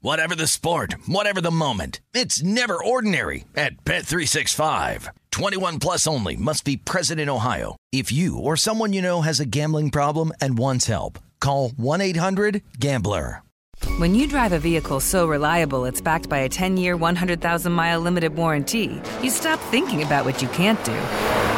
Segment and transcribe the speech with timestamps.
[0.00, 2.00] Whatever the sport, whatever the moment.
[2.14, 5.08] It's never ordinary at Bet365.
[5.32, 7.74] 21 plus only must be present in Ohio.
[7.90, 13.42] If you or someone you know has a gambling problem and wants help, call 1-800-GAMBLER.
[13.98, 18.00] When you drive a vehicle so reliable it's backed by a 10 year, 100,000 mile
[18.00, 21.57] limited warranty, you stop thinking about what you can't do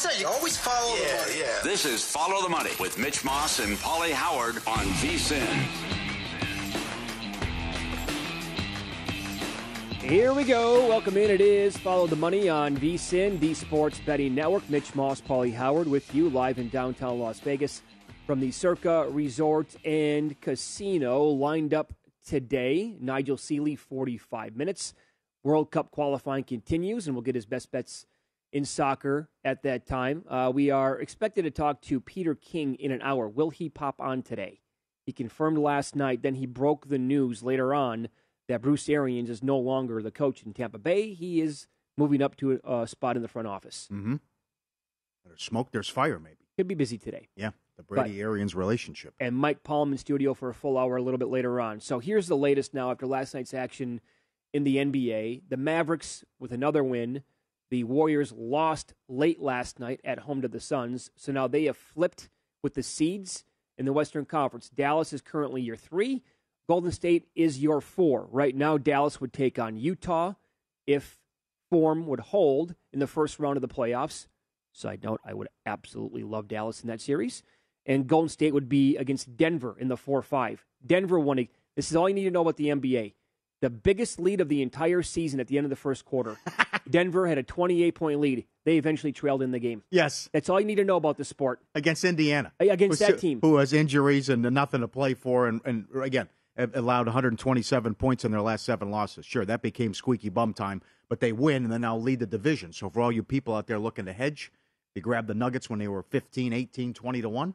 [0.00, 0.20] Follow the money.
[0.20, 0.20] That's what I always say.
[0.20, 1.38] You always follow the money.
[1.40, 1.60] Yeah.
[1.62, 5.46] This is Follow the Money with Mitch Moss and Pauly Howard on VSIN.
[10.00, 10.88] Here we go.
[10.88, 11.30] Welcome in.
[11.30, 14.68] It is Follow the Money on VSIN, the Sports Betting Network.
[14.70, 17.82] Mitch Moss, Pauly Howard with you live in downtown Las Vegas
[18.26, 21.24] from the Circa Resort and Casino.
[21.24, 21.92] Lined up
[22.26, 24.94] today, Nigel Seeley, 45 minutes.
[25.42, 28.06] World Cup qualifying continues, and we'll get his best bets
[28.52, 30.24] in soccer at that time.
[30.28, 33.28] Uh, we are expected to talk to Peter King in an hour.
[33.28, 34.60] Will he pop on today?
[35.04, 38.08] He confirmed last night, then he broke the news later on
[38.48, 41.14] that Bruce Arians is no longer the coach in Tampa Bay.
[41.14, 41.66] He is
[41.96, 43.88] moving up to a, a spot in the front office.
[43.92, 44.16] Mm-hmm.
[45.24, 46.36] There's smoke, there's fire, maybe.
[46.56, 47.28] Could be busy today.
[47.36, 49.14] Yeah, the Brady Arians relationship.
[49.20, 51.80] And Mike Palm in studio for a full hour a little bit later on.
[51.80, 54.00] So here's the latest now after last night's action
[54.52, 55.42] in the NBA.
[55.48, 57.22] The Mavericks with another win.
[57.70, 61.10] The Warriors lost late last night at home to the Suns.
[61.16, 62.28] So now they have flipped
[62.62, 63.44] with the seeds
[63.78, 64.68] in the Western Conference.
[64.68, 66.22] Dallas is currently your three.
[66.68, 68.28] Golden State is your four.
[68.30, 70.34] Right now, Dallas would take on Utah
[70.86, 71.18] if
[71.70, 74.26] form would hold in the first round of the playoffs.
[74.72, 77.42] Side note, I would absolutely love Dallas in that series.
[77.86, 80.64] And Golden State would be against Denver in the 4 5.
[80.84, 81.48] Denver won.
[81.76, 83.14] This is all you need to know about the NBA.
[83.60, 86.38] The biggest lead of the entire season at the end of the first quarter.
[86.90, 88.46] Denver had a 28 point lead.
[88.64, 89.82] They eventually trailed in the game.
[89.90, 90.28] Yes.
[90.32, 91.60] That's all you need to know about the sport.
[91.74, 92.52] Against Indiana.
[92.58, 93.40] Against that team.
[93.42, 95.46] Who has injuries and nothing to play for.
[95.46, 99.24] And, and again, allowed 127 points in their last seven losses.
[99.24, 102.72] Sure, that became squeaky bum time, but they win and then now lead the division.
[102.72, 104.52] So for all you people out there looking to hedge,
[104.94, 107.54] you grabbed the Nuggets when they were 15, 18, 20 to 1.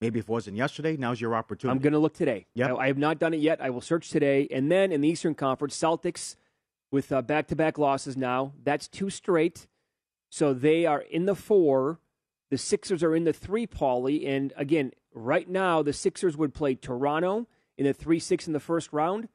[0.00, 1.76] Maybe if it wasn't yesterday, now's your opportunity.
[1.76, 2.46] I'm going to look today.
[2.54, 2.70] Yep.
[2.70, 3.60] I, I have not done it yet.
[3.60, 4.46] I will search today.
[4.50, 6.36] And then in the Eastern Conference, Celtics
[6.90, 8.52] with back to back losses now.
[8.62, 9.66] That's two straight.
[10.30, 11.98] So they are in the four.
[12.50, 14.26] The Sixers are in the three, Pauly.
[14.28, 18.60] And again, right now, the Sixers would play Toronto in the 3 6 in the
[18.60, 19.28] first round.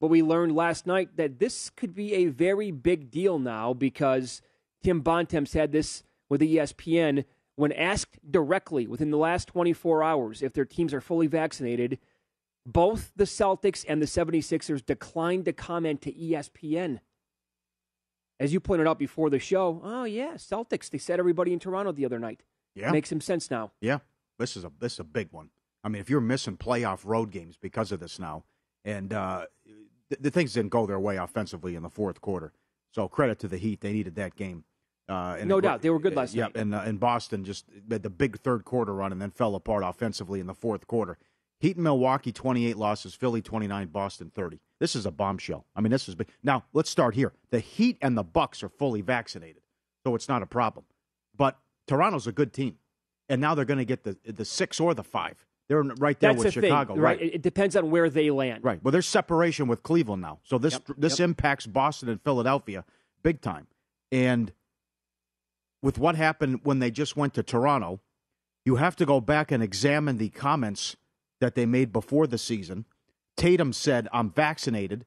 [0.00, 4.42] But we learned last night that this could be a very big deal now because
[4.82, 7.24] Tim Bontemps had this with ESPN
[7.56, 11.98] when asked directly within the last 24 hours if their teams are fully vaccinated.
[12.66, 17.00] Both the Celtics and the 76ers declined to comment to ESPN.
[18.40, 20.90] As you pointed out before the show, oh, yeah, Celtics.
[20.90, 22.42] They said everybody in Toronto the other night.
[22.74, 22.90] Yeah.
[22.90, 23.72] Makes some sense now.
[23.80, 23.98] Yeah,
[24.38, 25.50] this is a this is a big one.
[25.84, 28.44] I mean, if you're missing playoff road games because of this now,
[28.84, 29.46] and uh,
[30.10, 32.52] the, the things didn't go their way offensively in the fourth quarter,
[32.92, 34.64] so credit to the Heat, they needed that game.
[35.08, 35.82] Uh, No doubt.
[35.82, 36.56] They were good last yeah, night.
[36.56, 39.82] and uh, and Boston just had the big third quarter run and then fell apart
[39.84, 41.18] offensively in the fourth quarter.
[41.60, 44.60] Heat and Milwaukee 28 losses, Philly 29, Boston 30.
[44.80, 45.66] This is a bombshell.
[45.74, 46.28] I mean, this is big.
[46.42, 47.32] Now, let's start here.
[47.50, 49.62] The Heat and the Bucks are fully vaccinated,
[50.04, 50.84] so it's not a problem.
[51.36, 52.76] But Toronto's a good team,
[53.28, 55.46] and now they're going to get the the six or the five.
[55.68, 57.20] They're right there That's with the Chicago, thing, right?
[57.20, 58.64] It it depends on where they land.
[58.64, 58.82] Right.
[58.82, 61.28] Well, there's separation with Cleveland now, so this Yep, this yep.
[61.28, 62.84] impacts Boston and Philadelphia
[63.22, 63.66] big time.
[64.12, 64.52] And
[65.84, 68.00] with what happened when they just went to Toronto,
[68.64, 70.96] you have to go back and examine the comments
[71.42, 72.86] that they made before the season.
[73.36, 75.04] Tatum said, "I'm vaccinated,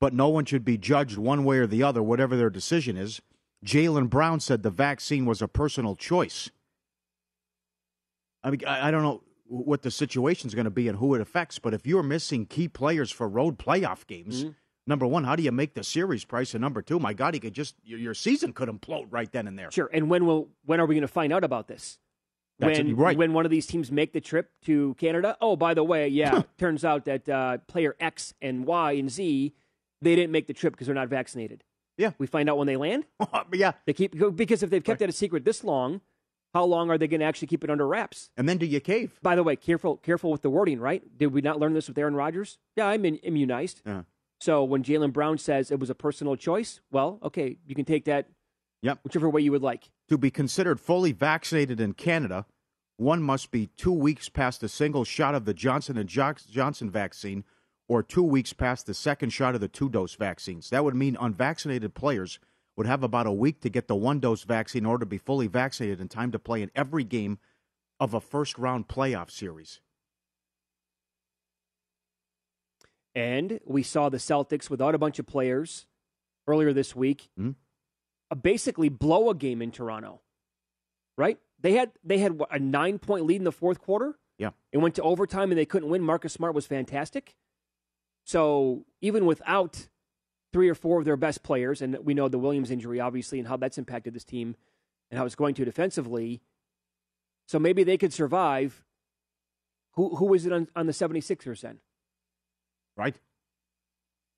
[0.00, 3.22] but no one should be judged one way or the other, whatever their decision is."
[3.64, 6.50] Jaylen Brown said the vaccine was a personal choice.
[8.42, 11.60] I mean, I, don't know what the situation's going to be and who it affects,
[11.60, 14.52] but if you're missing key players for road playoff games, Mm-hmm.
[14.88, 16.54] Number one, how do you make the series price?
[16.54, 19.46] And number two, my God, he could just your, your season could implode right then
[19.46, 19.70] and there.
[19.70, 19.90] Sure.
[19.92, 21.98] And when will when are we going to find out about this?
[22.58, 23.16] That's when right.
[23.16, 25.36] when one of these teams make the trip to Canada?
[25.40, 29.54] Oh, by the way, yeah, turns out that uh, player X and Y and Z
[30.00, 31.64] they didn't make the trip because they're not vaccinated.
[31.96, 32.12] Yeah.
[32.18, 33.04] We find out when they land.
[33.52, 33.72] yeah.
[33.86, 36.00] They keep because if they've kept that a secret this long,
[36.54, 38.30] how long are they going to actually keep it under wraps?
[38.36, 39.18] And then do you cave?
[39.22, 41.02] By the way, careful careful with the wording, right?
[41.18, 42.58] Did we not learn this with Aaron Rodgers?
[42.76, 43.82] Yeah, I'm in, immunized.
[43.84, 44.02] Yeah.
[44.40, 48.04] So when Jaylen Brown says it was a personal choice, well, okay, you can take
[48.04, 48.28] that
[48.82, 49.00] Yep.
[49.02, 49.90] whichever way you would like.
[50.08, 52.46] To be considered fully vaccinated in Canada,
[52.96, 57.44] one must be two weeks past a single shot of the Johnson Johnson vaccine,
[57.88, 60.70] or two weeks past the second shot of the two-dose vaccines.
[60.70, 62.38] That would mean unvaccinated players
[62.76, 65.48] would have about a week to get the one-dose vaccine in order to be fully
[65.48, 67.38] vaccinated in time to play in every game
[67.98, 69.80] of a first-round playoff series.
[73.14, 75.86] And we saw the Celtics without a bunch of players
[76.46, 77.56] earlier this week Mhm.
[78.30, 80.20] uh, basically blow a game in Toronto.
[81.16, 81.38] Right?
[81.60, 84.18] They had they had what, a 9-point lead in the fourth quarter.
[84.38, 84.50] Yeah.
[84.70, 86.02] It went to overtime and they couldn't win.
[86.02, 87.34] Marcus Smart was fantastic.
[88.24, 89.88] So, even without
[90.52, 93.48] three or four of their best players and we know the Williams injury obviously and
[93.48, 94.54] how that's impacted this team
[95.10, 96.40] and how it's going to defensively.
[97.46, 98.84] So maybe they could survive.
[99.94, 101.80] Who who was it on, on the 76ers then?
[102.98, 103.18] Right?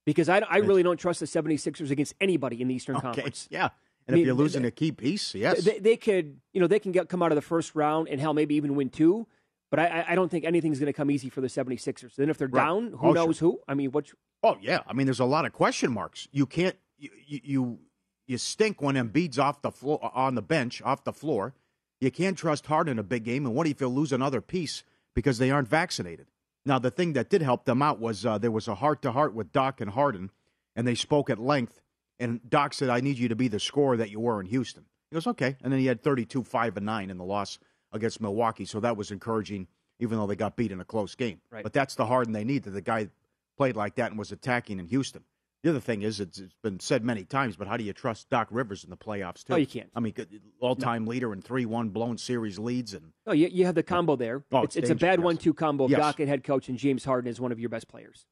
[0.07, 3.03] Because I, I really don't trust the 76ers against anybody in the Eastern Okay.
[3.07, 3.49] Conference.
[3.51, 3.71] Yeah.
[4.07, 5.63] And I mean, if you're losing th- a key piece, yes.
[5.65, 8.21] They, they could, you know, they can get, come out of the first round and
[8.21, 9.27] hell, maybe even win two.
[9.71, 12.15] But I, I- don't think anything's going to come easy for the 76ers.
[12.17, 12.65] Then if they're Right.
[12.65, 13.61] down, who Oh, knows who?
[13.69, 14.07] I mean, what?
[14.43, 16.27] Oh yeah, I mean, there's a lot of question marks.
[16.33, 17.79] You can't you you you,
[18.27, 21.55] you stink when Embiid's off the floor on the bench, off the floor.
[22.01, 23.45] You can't trust Harden in a big game.
[23.45, 24.83] And what if you lose another piece
[25.15, 26.29] because they aren't vaccinated?
[26.67, 29.13] Now, the thing that did help them out was uh, there was a heart to
[29.13, 30.31] heart with Doc and Harden,
[30.77, 31.81] and they spoke at length.
[32.19, 34.85] And Doc said, "I need you to be the scorer that you were in Houston."
[35.11, 37.59] He goes, "Okay," and then he had 32, five and nine in the loss
[37.93, 39.67] against Milwaukee, so that was encouraging,
[39.99, 41.41] even though they got beat in a close game.
[41.51, 41.63] Right.
[41.63, 42.65] But that's the Harden they need.
[42.65, 43.09] That the guy
[43.57, 45.25] played like that and was attacking in Houston.
[45.63, 48.31] The other thing is, it's, it's been said many times, but how do you trust
[48.31, 49.53] Doc Rivers in the playoffs too?
[49.53, 49.91] Oh, you can't.
[49.95, 50.15] I mean,
[50.59, 54.43] all-time leader in three-one blown series leads, and No, you, you have the combo there.
[54.53, 55.87] Oh, it's it's it's a bad one-two combo.
[55.87, 55.99] Yes.
[55.99, 58.25] Doc and head coach and James Harden is one of your best players.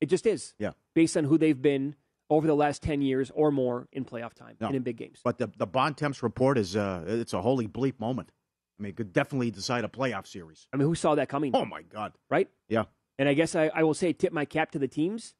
[0.00, 0.54] It just is.
[0.58, 0.72] Yeah.
[0.94, 1.96] Based on who they've been
[2.30, 4.66] over the last ten years or more in playoff time No.
[4.66, 5.20] and in big games.
[5.24, 8.30] But the the Bontemps report is uh, it's a holy bleep moment.
[8.78, 10.68] I mean, it could definitely decide a playoff series.
[10.72, 11.52] I mean, who saw that coming?
[11.56, 12.12] Oh my God!
[12.30, 12.48] Right?
[12.68, 12.84] Yeah,
[13.18, 15.34] And I guess I, I will say, tip my cap to the teams.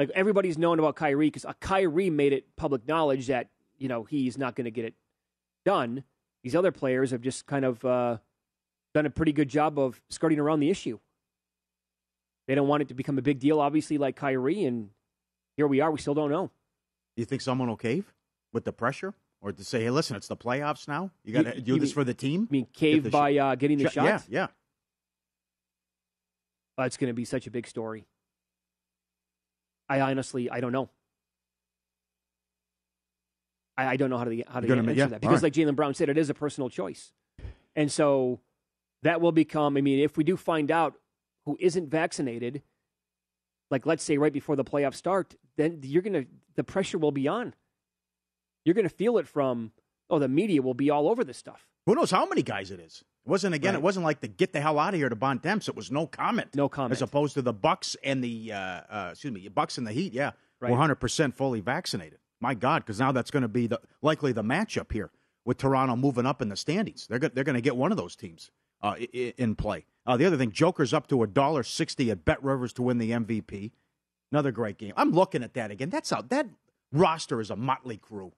[0.00, 4.38] Like everybody's known about Kyrie because Kyrie made it public knowledge that you know he's
[4.38, 4.94] not going to get it
[5.66, 6.04] done.
[6.42, 8.16] These other players have just kind of uh,
[8.94, 10.98] done a pretty good job of skirting around the issue.
[12.48, 14.88] They don't want it to become a big deal, obviously, like Kyrie, and
[15.58, 15.90] here we are.
[15.90, 16.46] We still don't know.
[16.46, 18.14] do you think someone will cave
[18.54, 21.10] with the pressure, or to say, "Hey, listen, it's the playoffs now.
[21.24, 23.38] You got to do this mean- for the team." I mean, cave the by sh-
[23.38, 24.06] uh, getting the sh- shot.
[24.06, 24.46] Yeah, yeah.
[26.78, 28.06] Uh, it's going to be such a big story.
[29.90, 30.88] I honestly, I don't know.
[33.76, 35.44] I, I don't know how to how to You're answer yeah, that because, right.
[35.44, 37.12] like Jaylen Brown said, it is a personal choice,
[37.74, 38.40] and so
[39.02, 39.76] that will become.
[39.76, 40.94] I mean, if we do find out
[41.44, 42.62] who isn't vaccinated,
[43.70, 47.26] like let's say right before the playoffs start, then you're gonna the pressure will be
[47.26, 47.52] on.
[48.64, 49.72] You're gonna feel it from
[50.08, 51.66] oh the media will be all over this stuff.
[51.86, 53.02] Who knows how many guys it is?
[53.26, 53.74] It wasn't again.
[53.74, 53.78] Right.
[53.80, 55.68] It wasn't like the get the hell out of here to Bontemps.
[55.68, 56.54] It was no comment.
[56.54, 56.92] No comment.
[56.92, 60.12] As opposed to the Bucks and the uh, uh, excuse me, Bucks and the Heat.
[60.12, 60.70] Yeah, Right.
[60.70, 62.18] one hundred percent fully vaccinated.
[62.40, 65.10] My God, because now that's going to be the likely the matchup here
[65.44, 67.06] with Toronto moving up in the standings.
[67.06, 68.50] They're go- they're going to get one of those teams
[68.82, 69.84] uh, in play.
[70.06, 72.96] Uh, the other thing, Joker's up to a dollar sixty at Bet Rivers to win
[72.98, 73.72] the MVP.
[74.32, 74.94] Another great game.
[74.96, 75.90] I'm looking at that again.
[75.90, 76.30] That's out.
[76.30, 76.46] That
[76.92, 78.32] roster is a motley crew.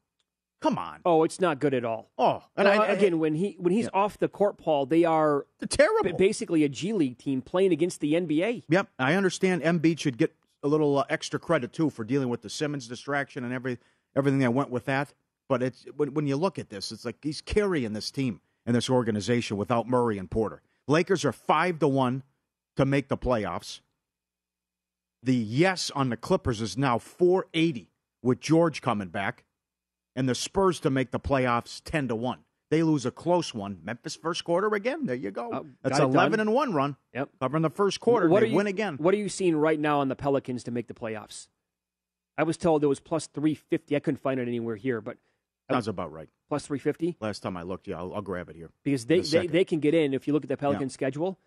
[0.62, 1.00] Come on.
[1.04, 2.10] Oh, it's not good at all.
[2.16, 5.46] Oh, and Well, I, again, when he when he's off the court, Paul, they are
[5.68, 6.10] terrible.
[6.12, 8.64] ba- basically a G League team playing against the NBA.
[8.68, 9.62] Yep, I understand.
[9.62, 13.42] Embiid should get a little uh, extra credit too for dealing with the Simmons distraction
[13.44, 13.78] and every
[14.14, 15.12] everything that went with that.
[15.48, 18.74] But it's when, when you look at this, it's like he's carrying this team and
[18.76, 20.62] this organization without Murray and Porter.
[20.86, 22.22] Lakers are five to one
[22.76, 23.80] to make the playoffs.
[25.24, 27.90] The yes on the Clippers is now four eighty
[28.22, 29.44] with George coming back,
[30.16, 32.40] and the Spurs to make the playoffs ten to one.
[32.70, 33.80] They lose a close one.
[33.84, 35.04] Memphis first quarter again.
[35.04, 35.50] There you go.
[35.52, 36.48] Uh, That's got it eleven done.
[36.48, 36.96] and one run.
[37.14, 37.28] Yep.
[37.40, 38.28] Covering the first quarter.
[38.28, 38.96] What they are you, win again.
[38.96, 41.48] What are you seeing right now on the Pelicans to make the playoffs?
[42.38, 43.94] I was told it was plus three fifty.
[43.94, 45.18] I couldn't find it anywhere here, but
[45.70, 46.28] Sounds about right.
[46.48, 48.70] plus three fifty Last time I looked, yeah, I'll, I'll grab it here.
[48.84, 51.38] because they, they they can get in if you look at the Pelicans schedule.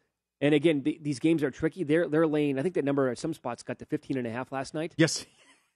[0.41, 1.83] And again, th- these games are tricky.
[1.83, 2.59] They're they're laying.
[2.59, 4.93] I think that number at some spots got to 15 and a half last night.
[4.97, 5.25] Yes,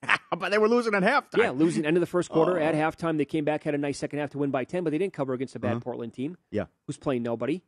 [0.38, 1.38] but they were losing at halftime.
[1.38, 2.62] Yeah, losing end of the first quarter Oh.
[2.62, 3.18] at halftime.
[3.18, 5.12] They came back, had a nice second half to win by 10, but they didn't
[5.12, 5.80] cover against a bad Uh-huh.
[5.80, 7.62] Portland team Yeah, who's playing nobody.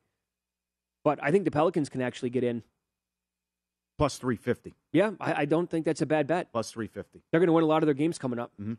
[1.04, 2.62] But I think the Pelicans can actually get in.
[3.98, 4.74] plus three fifty.
[4.92, 6.52] Yeah, I, I don't think that's a bad bet.
[6.52, 7.22] Plus three fifty.
[7.30, 8.52] They're going to win a lot of their games coming up.
[8.60, 8.74] Mm-hmm.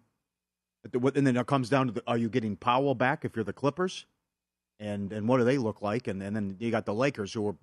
[1.15, 3.53] And then it comes down to the, are you getting Powell back if you're the
[3.53, 4.05] Clippers,
[4.79, 6.07] and and what do they look like?
[6.07, 7.55] And and then you got the Lakers who are,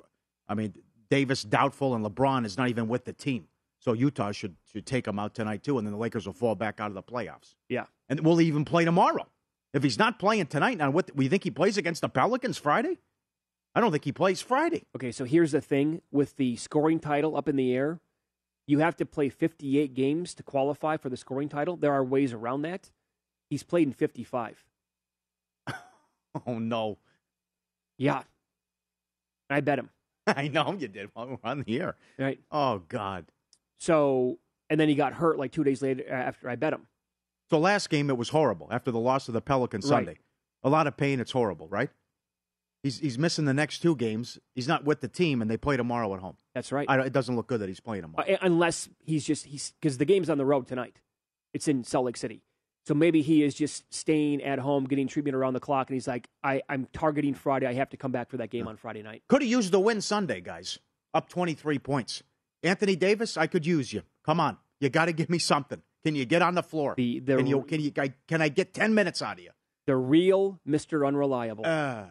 [0.49, 0.75] I mean,
[1.11, 3.49] Davis doubtful and LeBron is not even with the team.
[3.81, 6.55] So Utah should should take him out tonight too, and then the Lakers will fall
[6.55, 7.55] back out of the playoffs.
[7.69, 7.87] Yeah.
[8.09, 9.27] And will he even play tomorrow?
[9.73, 11.11] If he's not playing tonight, now what?
[11.17, 12.99] We think he plays against the Pelicans Friday?
[13.75, 14.85] I don't think he plays Friday.
[14.97, 18.01] Okay, so here's the thing with the scoring title up in the air.
[18.67, 21.77] You have to play 58 games to qualify for the scoring title.
[21.77, 22.91] There are ways around that.
[23.49, 24.65] He's played in 55.
[26.47, 26.99] Oh no,
[27.99, 28.23] Yeah.
[29.49, 29.91] I bet him.
[30.29, 31.97] I know you did while we're on the air.
[32.19, 32.39] Right.
[32.53, 33.27] Oh God.
[33.81, 36.87] So, and then he got hurt like two days later after I bet him.
[37.51, 39.97] So last game it was horrible after the loss of the Pelicans Right.
[40.07, 40.19] Sunday.
[40.63, 41.19] A lot of pain.
[41.19, 41.91] It's horrible, right?
[42.83, 44.39] He's he's missing the next two games.
[44.55, 46.37] He's not with the team, and they play tomorrow at home.
[46.55, 46.89] That's right.
[46.89, 48.27] I, it doesn't look good that he's playing tomorrow.
[48.31, 50.99] Uh, unless he's just he's because the game's on the road tonight.
[51.53, 52.43] It's in Salt Lake City,
[52.87, 56.07] so maybe he is just staying at home, getting treatment around the clock, and he's
[56.09, 57.67] like, I, I'm targeting Friday.
[57.67, 59.23] I have to come back for that game on Friday night.
[59.29, 60.79] Could have used the win Sunday, guys.
[61.13, 62.23] Up twenty three points.
[62.63, 64.03] Anthony Davis, I could use you.
[64.25, 65.83] Come on, you got to give me something.
[66.05, 66.95] Can you get on the floor?
[66.97, 69.51] The the can you can you I- can I get ten minutes out of you?
[69.87, 71.65] the real Mister Unreliable.
[71.67, 72.11] Ah, God,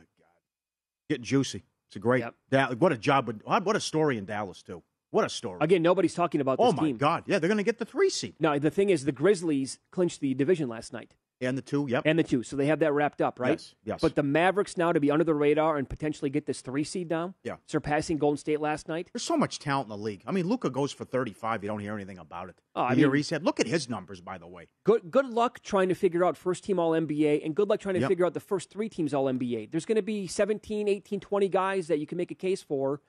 [1.10, 1.64] get juicy.
[1.88, 2.24] It's a great.
[2.52, 2.80] Yep.
[2.80, 3.28] What a job!
[3.28, 4.84] With, what a story in Dallas too.
[5.12, 5.58] What a story.
[5.62, 6.98] Again, nobody's talking about this oh my team.
[6.98, 7.24] God!
[7.26, 10.20] Yeah, they're going to get the three seed No, the thing is, the Grizzlies clinched
[10.20, 11.86] the division last night and the two.
[11.90, 12.04] Yep.
[12.06, 13.52] and the two, so they have that wrapped up, right?
[13.52, 14.02] Yes, yes.
[14.02, 17.08] But the Mavericks now to be under the radar and potentially get this three seed
[17.08, 17.56] down, Yeah.
[17.66, 19.10] surpassing Golden State last night.
[19.14, 20.22] There's so much talent in the league.
[20.28, 21.64] I mean, Luka goes for 35.
[21.64, 22.56] You don't hear anything about it.
[22.76, 24.68] Oh, I mean- he said, look at his numbers, by the way.
[24.84, 27.96] Good good luck trying to figure out first team All NBA and good luck trying
[27.96, 28.10] to Yep.
[28.10, 29.68] figure out the first three teams All NBA.
[29.72, 33.02] There's going to be 17, 18, 20 guys that you can make a case for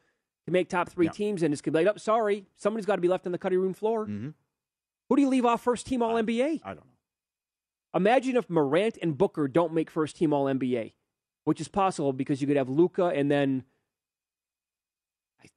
[0.47, 1.13] to make top three Yeah.
[1.13, 3.33] teams, and it's going to be like, oh, sorry, somebody's got to be left on
[3.33, 4.07] the cutting room floor.
[4.07, 4.35] Mhm.
[5.09, 6.61] Who do you leave off first team All NBA?
[6.65, 6.90] I don't know.
[7.95, 10.93] Imagine if Morant and Booker don't make first team All NBA,
[11.45, 13.65] which is possible because you could have Luka and then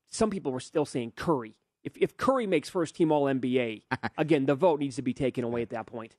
[0.09, 1.55] some people were still saying Curry.
[1.83, 3.83] If if Curry makes first team All NBA,
[4.17, 6.15] again the vote needs to be taken away at that point.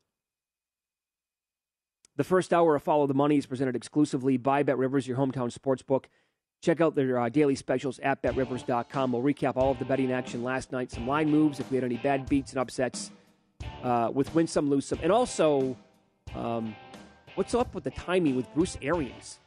[2.17, 5.51] The first hour of Follow the Money is presented exclusively by Bet Rivers, your hometown
[5.51, 6.09] sports book.
[6.63, 9.13] Check out their uh, daily specials at betrivers.com.
[9.13, 11.85] We'll recap all of the betting action last night, some line moves, if we had
[11.85, 13.11] any bad beats and upsets
[13.83, 15.01] uh, with win some, lose some.
[15.03, 15.77] And also,
[16.35, 16.75] um,
[17.35, 19.39] what's up with the timing with Bruce Arians?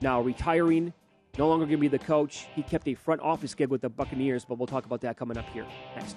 [0.00, 0.92] Now retiring,
[1.36, 2.46] no longer going to be the coach.
[2.54, 5.36] He kept a front office gig with the Buccaneers, but we'll talk about that coming
[5.36, 6.16] up here next.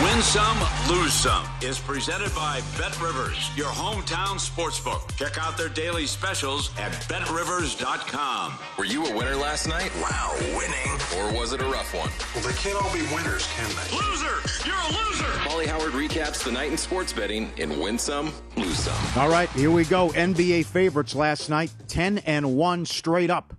[0.00, 0.58] Win some,
[0.88, 5.14] lose some is presented by Bet Rivers, your hometown sportsbook.
[5.16, 8.58] Check out their daily specials at betrivers.com.
[8.78, 9.92] Were you a winner last night?
[10.00, 10.98] Wow, winning.
[11.18, 12.08] Or was it a rough one?
[12.34, 13.96] Well, they can't all be winners, can they?
[13.96, 14.66] Loser!
[14.66, 15.24] You're a loser!
[15.44, 19.22] Pauly Howard recaps the night in sports betting in Win Some, Lose Some.
[19.22, 20.08] All right, here we go.
[20.08, 23.54] NBA favorites last night, 10 and 1 straight up.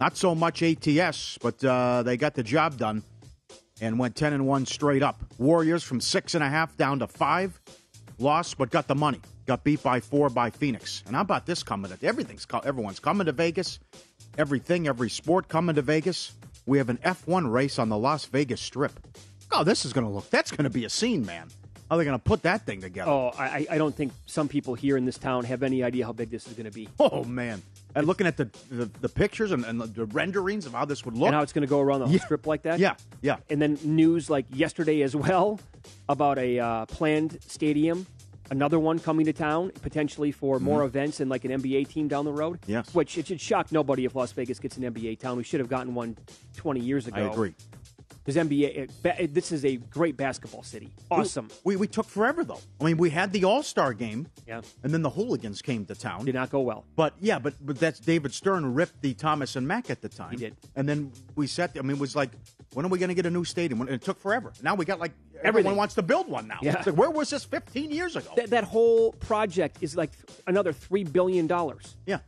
[0.00, 3.02] Not so much ATS, but uh, they got the job done
[3.80, 5.22] and went 10 and 1 straight up.
[5.38, 7.60] Warriors from six and a half down to five.
[8.18, 9.20] Lost, but got the money.
[9.46, 11.02] Got beat by four by Phoenix.
[11.06, 13.80] And how about this coming to everything's everyone's coming to Vegas.
[14.38, 16.32] Everything, every sport coming to Vegas.
[16.66, 18.92] We have an F1 race on the Las Vegas Strip.
[19.52, 20.30] Oh, this is going to look.
[20.30, 21.48] That's going to be a scene, man.
[21.88, 23.10] How are they going to put that thing together?
[23.10, 26.12] Oh, I, I don't think some people here in this town have any idea how
[26.12, 26.88] big this is going to be.
[26.98, 27.62] Oh man!
[27.94, 31.14] And looking at the the, the pictures and, and the, renderings of how this would
[31.14, 32.24] look, and how it's going to go around the whole Yeah.
[32.24, 32.78] strip like that.
[32.78, 33.36] Yeah, yeah.
[33.50, 35.60] And then news like yesterday as well
[36.08, 38.06] about a uh, planned stadium,
[38.50, 40.86] another one coming to town potentially for more Mhm.
[40.86, 42.58] events and like an NBA team down the road.
[42.66, 42.92] Yes.
[42.94, 45.36] Which it should shock nobody if Las Vegas gets an NBA town.
[45.36, 46.16] We should have gotten one
[46.56, 47.16] 20 years ago.
[47.16, 47.54] I agree.
[48.24, 50.90] Because NBA, it, ba- this is a great basketball city.
[51.10, 51.48] Awesome.
[51.62, 52.60] We, we took forever though.
[52.80, 54.62] I mean, we had the All Star game, Yeah.
[54.82, 56.24] and then the hooligans came to town.
[56.24, 56.84] Did not go well.
[56.96, 60.30] But yeah, but but that's David Stern ripped the Thomas and Mack at the time.
[60.30, 60.56] He did.
[60.74, 61.72] and then we sat.
[61.78, 62.30] I mean, it was like,
[62.72, 63.82] when are we going to get a new stadium?
[63.82, 64.52] And it took forever.
[64.62, 65.76] Now we got like everyone Everything.
[65.76, 66.58] wants to build one now.
[66.62, 66.78] Yeah.
[66.78, 68.30] It's like, where was this 15 years ago?
[68.36, 70.12] That, that whole project is like
[70.46, 71.46] another $3 billion.
[72.06, 72.18] yeah,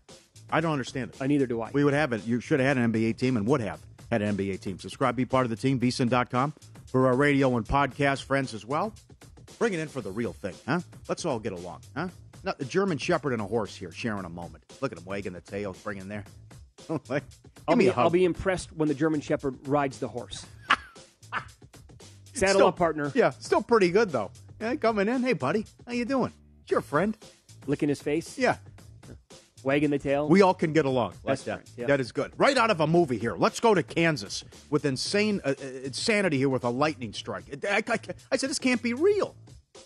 [0.50, 1.22] I don't understand it.
[1.22, 1.70] Uh, neither do I.
[1.72, 2.26] We would have it.
[2.26, 4.78] You should have had an NBA team and would have an NBA team.
[4.78, 6.52] Subscribe, be part of the team, vsin.com
[6.86, 8.92] for our radio and podcast friends as well.
[9.58, 10.80] Bring it in for the real thing, huh?
[11.08, 12.08] Let's all get along, huh?
[12.44, 14.64] Not the German Shepherd and a horse here sharing a moment.
[14.80, 16.24] Look at him wagging the tail, bringing there.
[17.08, 17.24] Like,
[17.66, 17.90] I'll be.
[17.90, 20.46] I'll be impressed when the German Shepherd rides the horse.
[22.32, 23.10] Saddle Still- up, partner.
[23.14, 24.30] Yeah, still pretty good though.
[24.60, 25.22] Yeah, coming in.
[25.22, 26.32] Hey, buddy, how you doing?
[26.62, 27.16] It's your friend.
[27.66, 28.38] Licking his face.
[28.38, 28.56] Yeah,
[29.66, 30.28] Wagging the tail.
[30.28, 31.62] we all can get along like Best that.
[31.76, 31.86] yeah.
[31.86, 32.32] That is good.
[32.38, 33.34] Right out of a movie here.
[33.36, 37.44] Let's go to Kansas with insane uh, uh, insanity here with a lightning strike.
[37.68, 37.98] I, I-
[38.30, 39.34] I said this can't be real.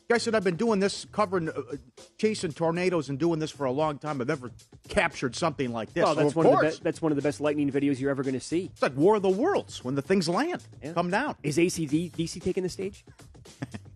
[0.09, 1.77] Guy said I've been doing this, covering, uh, uh,
[2.19, 4.21] chasing tornadoes, and doing this for a long time.
[4.21, 4.53] I've never
[4.89, 6.05] captured something like this.
[6.07, 7.73] Oh, So, that's of one of the course, be- that's one of the best lightning
[7.73, 8.71] videos you're ever going to see.
[8.73, 10.63] it's like War of the Worlds when the things land,
[10.95, 11.35] come down.
[11.43, 13.05] Is ACDC taking the stage?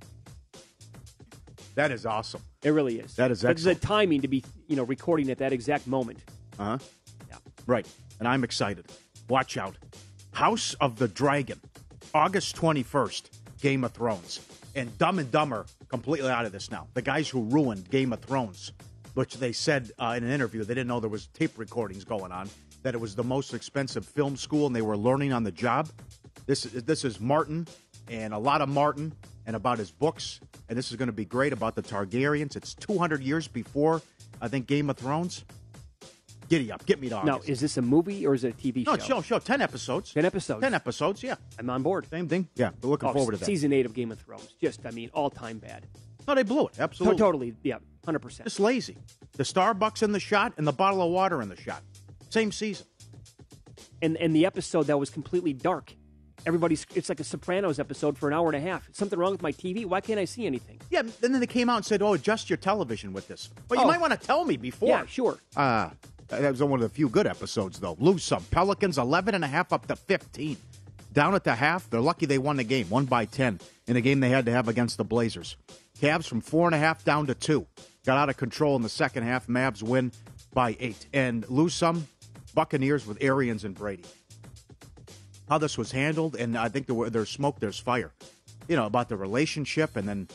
[1.74, 2.42] That is awesome.
[2.62, 3.14] It really is.
[3.16, 3.80] That is But excellent.
[3.80, 6.18] the timing to be you know recording at that exact moment.
[6.58, 6.78] Uh huh.
[7.28, 7.36] Yeah.
[7.66, 7.86] Right.
[8.18, 8.86] And I'm excited.
[9.28, 9.76] Watch out.
[10.32, 11.60] House of the Dragon,
[12.12, 14.40] August 21st, Game of Thrones.
[14.76, 16.88] And Dumb and Dumber completely out of this now.
[16.94, 18.72] The guys who ruined Game of Thrones
[19.14, 22.32] which they said uh, in an interview they didn't know there was tape recordings going
[22.32, 22.48] on.
[22.82, 25.88] That it was the most expensive film school, and they were learning on the job.
[26.46, 27.66] This is this is Martin
[28.08, 29.12] and a lot of Martin
[29.46, 32.56] and about his books, and this is going to be great about the Targaryens.
[32.56, 34.02] It's 200 years before
[34.40, 35.44] I think Game of Thrones.
[36.48, 37.48] Giddy up, get me to Now, August.
[37.48, 38.92] is this a movie or is it a TV show?
[38.92, 39.04] no, show?
[39.06, 40.12] show, show, ten episodes.
[40.12, 40.60] Ten episodes.
[40.60, 41.36] Ten episodes, yeah.
[41.58, 42.06] I'm on board.
[42.10, 42.48] Same thing.
[42.54, 43.46] Yeah, we're looking Oh, forward to that.
[43.46, 44.54] Season eight of Game of Thrones.
[44.60, 45.86] Just, I mean, all time bad.
[46.28, 46.78] No, they blew it.
[46.78, 47.16] Absolutely.
[47.16, 47.54] To- totally.
[47.62, 48.46] Yeah, hundred percent.
[48.46, 48.98] Just lazy.
[49.32, 51.82] The Starbucks in the shot and the bottle of water in the shot.
[52.28, 52.86] Same season.
[54.02, 55.94] And and the episode that was completely dark.
[56.46, 56.86] Everybody's.
[56.94, 58.88] It's like a Sopranos episode for an hour and a half.
[58.92, 59.86] Something wrong with my TV?
[59.86, 60.78] Why can't I see anything?
[60.90, 63.78] Yeah, and then they came out and said, "Oh, adjust your television with this." Well,
[63.80, 63.88] you Oh.
[63.88, 64.88] might want to tell me before.
[64.88, 65.38] Yeah, sure.
[65.56, 65.90] Uh,
[66.28, 67.96] that was one of the few good episodes, though.
[67.98, 68.42] Lose some.
[68.50, 70.56] Pelicans 11 and a half up to 15.
[71.12, 74.00] Down at the half, they're lucky they won the game, one by 10, in a
[74.00, 75.56] game they had to have against the Blazers.
[76.00, 77.66] Cavs from four and a half down to two.
[78.04, 79.46] Got out of control in the second half.
[79.46, 80.10] Mavs win
[80.52, 81.06] by eight.
[81.14, 82.08] And lose some.
[82.54, 84.04] Buccaneers with Arians and Brady.
[85.48, 88.12] How this was handled, and I think there were, there's smoke, there's fire.
[88.68, 90.28] You know, about the relationship, and then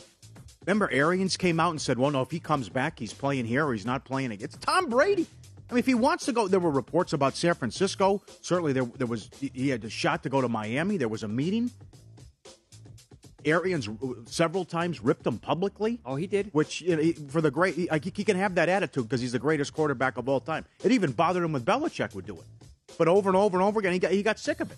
[0.66, 3.66] Remember, Arians came out and said, "Well, no, if he comes back, he's playing here
[3.66, 5.26] or he's not playing." It's Tom Brady.
[5.70, 8.22] I mean, if he wants to go, there were reports about San Francisco.
[8.42, 10.96] Certainly, there there was he had a shot to go to Miami.
[10.98, 11.70] There was a meeting.
[13.46, 13.88] Arians
[14.26, 15.98] several times ripped him publicly.
[16.04, 16.50] Oh, he did.
[16.52, 19.32] Which you know, he- for the great, he, he can have that attitude because he's
[19.32, 20.66] the greatest quarterback of all time.
[20.84, 22.44] It even bothered him when Belichick would do it,
[23.00, 24.76] but over and over and over again, he got he got sick of it.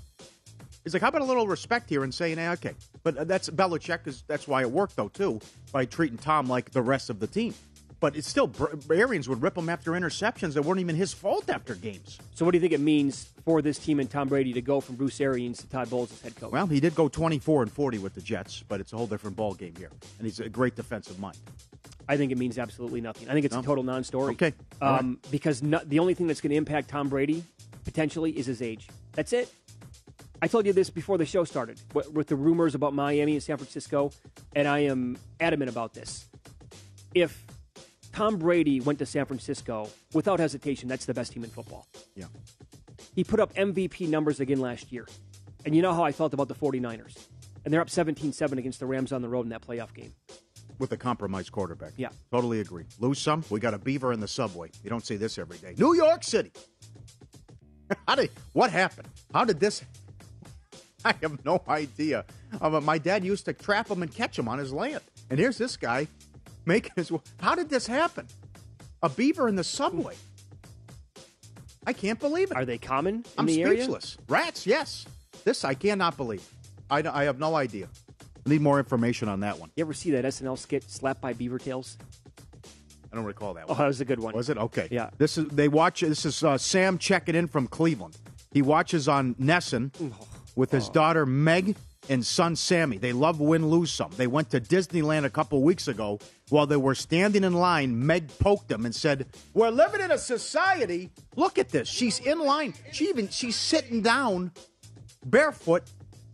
[0.85, 2.75] He's like, how about a little respect here and saying, eh, okay.
[3.03, 5.41] But that's Belichick is that's why it worked though too
[5.73, 7.53] by treating Tom like the rest of the team.
[7.99, 8.49] But it's still
[8.93, 12.21] Arians would rip him after interceptions that weren't even his fault after games.
[12.35, 14.81] So, what do you think it means for this team and Tom Brady to go
[14.81, 16.53] from Bruce Arians to Todd Bowles as head coach?
[16.53, 19.37] Well, he did go 24 and 40 with the Jets, but it's a whole different
[19.37, 21.39] ball game here, and he's a great defensive mind.
[22.09, 23.29] I think it means absolutely nothing.
[23.29, 23.61] I think it's No?
[23.61, 24.35] a total non-story.
[24.35, 24.53] Okay.
[24.81, 27.45] Um, Because no, the only thing that's going to impact Tom Brady
[27.85, 28.89] potentially is his age.
[29.13, 29.53] That's it.
[30.41, 33.43] I told you this before the show started with, with the rumors about Miami and
[33.43, 34.11] San Francisco,
[34.57, 36.27] and I am adamant about this.
[37.15, 37.47] If
[38.13, 41.87] Tom Brady went to San Francisco, without hesitation, that's the best team in football.
[42.17, 42.27] Yeah.
[43.15, 45.07] He put up MVP numbers again last year.
[45.65, 47.17] And you know how I felt about the 49ers.
[47.65, 50.13] And they're up 17 7 against the Rams on the road in that playoff game.
[50.79, 51.93] With a compromised quarterback.
[51.97, 52.09] Yeah.
[52.33, 52.85] Totally agree.
[52.99, 54.71] Lose some, we got a beaver in the subway.
[54.83, 55.75] You don't see this every day.
[55.79, 56.51] New York City.
[58.07, 59.09] How did what happened?
[59.33, 59.83] How did this?
[61.05, 62.25] I have no idea.
[62.61, 65.01] Um, my dad used to trap him and catch him on his land,
[65.31, 66.07] and here's this guy
[66.65, 67.13] making his.
[67.41, 68.27] How did this happen?
[69.03, 70.15] A beaver in the subway.
[71.87, 72.57] I can't believe it.
[72.57, 73.83] Are they common in I'm the area?
[73.83, 74.17] speechless.
[74.29, 75.05] Rats, yes.
[75.45, 76.47] This I cannot believe.
[76.89, 77.89] I, I have no idea.
[78.47, 79.71] Need more information on that one.
[79.77, 81.97] You ever see that SNL skit, Slapped by Beaver Tails?
[83.13, 83.79] I don't recall that Oh, one.
[83.79, 84.35] that was a good one.
[84.35, 84.89] Was it okay?
[84.91, 85.11] Yeah.
[85.19, 86.01] This is they watch.
[86.01, 88.17] This is uh, Sam checking in from Cleveland.
[88.53, 90.13] He watches on VSIN
[90.57, 91.77] with his daughter Meg
[92.09, 92.99] and son Sammy.
[92.99, 94.11] They love win lose some.
[94.17, 96.19] They went to Disneyland a couple weeks ago.
[96.49, 100.19] While they were standing in line, Meg poked them and said, "We're living in a
[100.19, 101.11] society.
[101.37, 101.89] Look at this.
[101.89, 102.75] She's in line.
[102.93, 104.53] She even she's sitting down,
[105.25, 105.85] barefoot,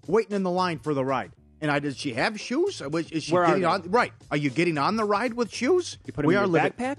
[0.06, 2.80] waiting in the line for the ride." And I did she have shoes?
[2.82, 3.66] Uh, was- Is she Where getting they?
[3.68, 3.82] on?
[3.90, 4.12] Right?
[4.30, 5.98] Are you getting on the ride with shoes?
[6.06, 6.98] You put them we in are your living backpack?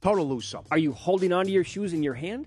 [0.00, 0.64] total lose some.
[0.70, 2.46] Are you holding onto your shoes in your hand?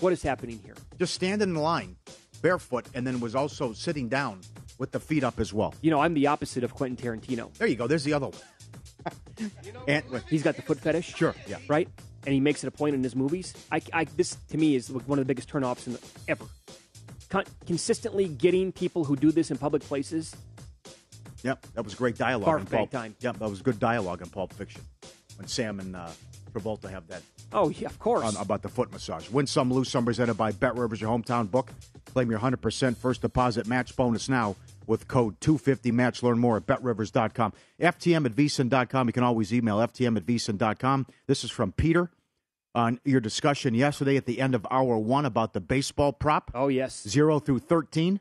[0.00, 0.74] What is happening here?
[0.98, 1.96] just standing in line
[2.42, 4.40] barefoot and then was also sitting down
[4.78, 5.74] with the feet up as well.
[5.80, 7.52] You know, I'm the opposite of Quentin Tarantino.
[7.54, 7.86] There you go.
[7.86, 9.50] There's the other one.
[9.88, 11.14] and, He's got the foot fetish.
[11.14, 11.58] Sure, yeah.
[11.68, 11.88] Right?
[12.24, 13.54] And he makes it a point in his movies.
[13.70, 16.44] I, I, this, to me, is one of the biggest turnoffs in the, ever.
[17.28, 20.34] Con- consistently getting people who do this in public places.
[21.42, 22.48] Yep, that was great dialogue.
[22.48, 22.90] Barf in Pulp.
[22.90, 23.16] time.
[23.20, 24.82] Yep, that was good dialogue in Pulp Fiction
[25.36, 26.08] when Sam and uh,
[26.52, 27.22] Travolta have that
[27.54, 28.24] Oh, yeah, of course.
[28.24, 29.28] on, about the foot massage.
[29.28, 30.04] Win some, lose some.
[30.06, 31.70] Presented by Bet Rivers, your hometown book.
[32.06, 36.22] Claim your 100% first deposit match bonus now with code 250match.
[36.22, 37.52] Learn more at betrivers.com.
[37.80, 39.06] FTM at vsin.com.
[39.06, 41.06] You can always email FTM at vsin.com.
[41.26, 42.10] This is from Peter
[42.74, 46.50] on your discussion yesterday at the end of hour one about the baseball prop.
[46.54, 47.06] oh, yes.
[47.06, 48.18] Zero through 13.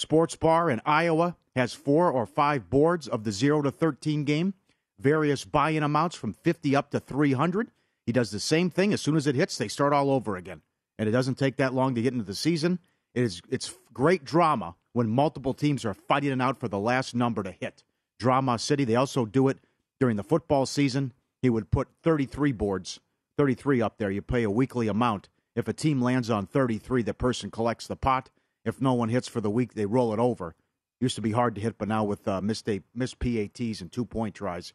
[0.00, 4.54] Sports Bar in Iowa has four or five boards of the 0 to 13 game,
[4.98, 7.70] various buy in amounts from 50 up to 300.
[8.06, 8.94] He does the same thing.
[8.94, 10.62] As soon as it hits, they start all over again.
[10.98, 12.78] And it doesn't take that long to get into the season.
[13.14, 17.14] It is, it's great drama when multiple teams are fighting it out for the last
[17.14, 17.84] number to hit.
[18.18, 19.58] Drama City, they also do it
[19.98, 21.12] during the football season.
[21.42, 23.00] He would put 33 boards,
[23.36, 24.10] 33 up there.
[24.10, 25.28] You pay a weekly amount.
[25.54, 28.30] If a team lands on 33, the person collects the pot.
[28.64, 30.54] If no one hits for the week, they roll it over.
[31.00, 33.90] Used to be hard to hit, but now with uh, missed, a, missed PATs and
[33.90, 34.72] two point tries,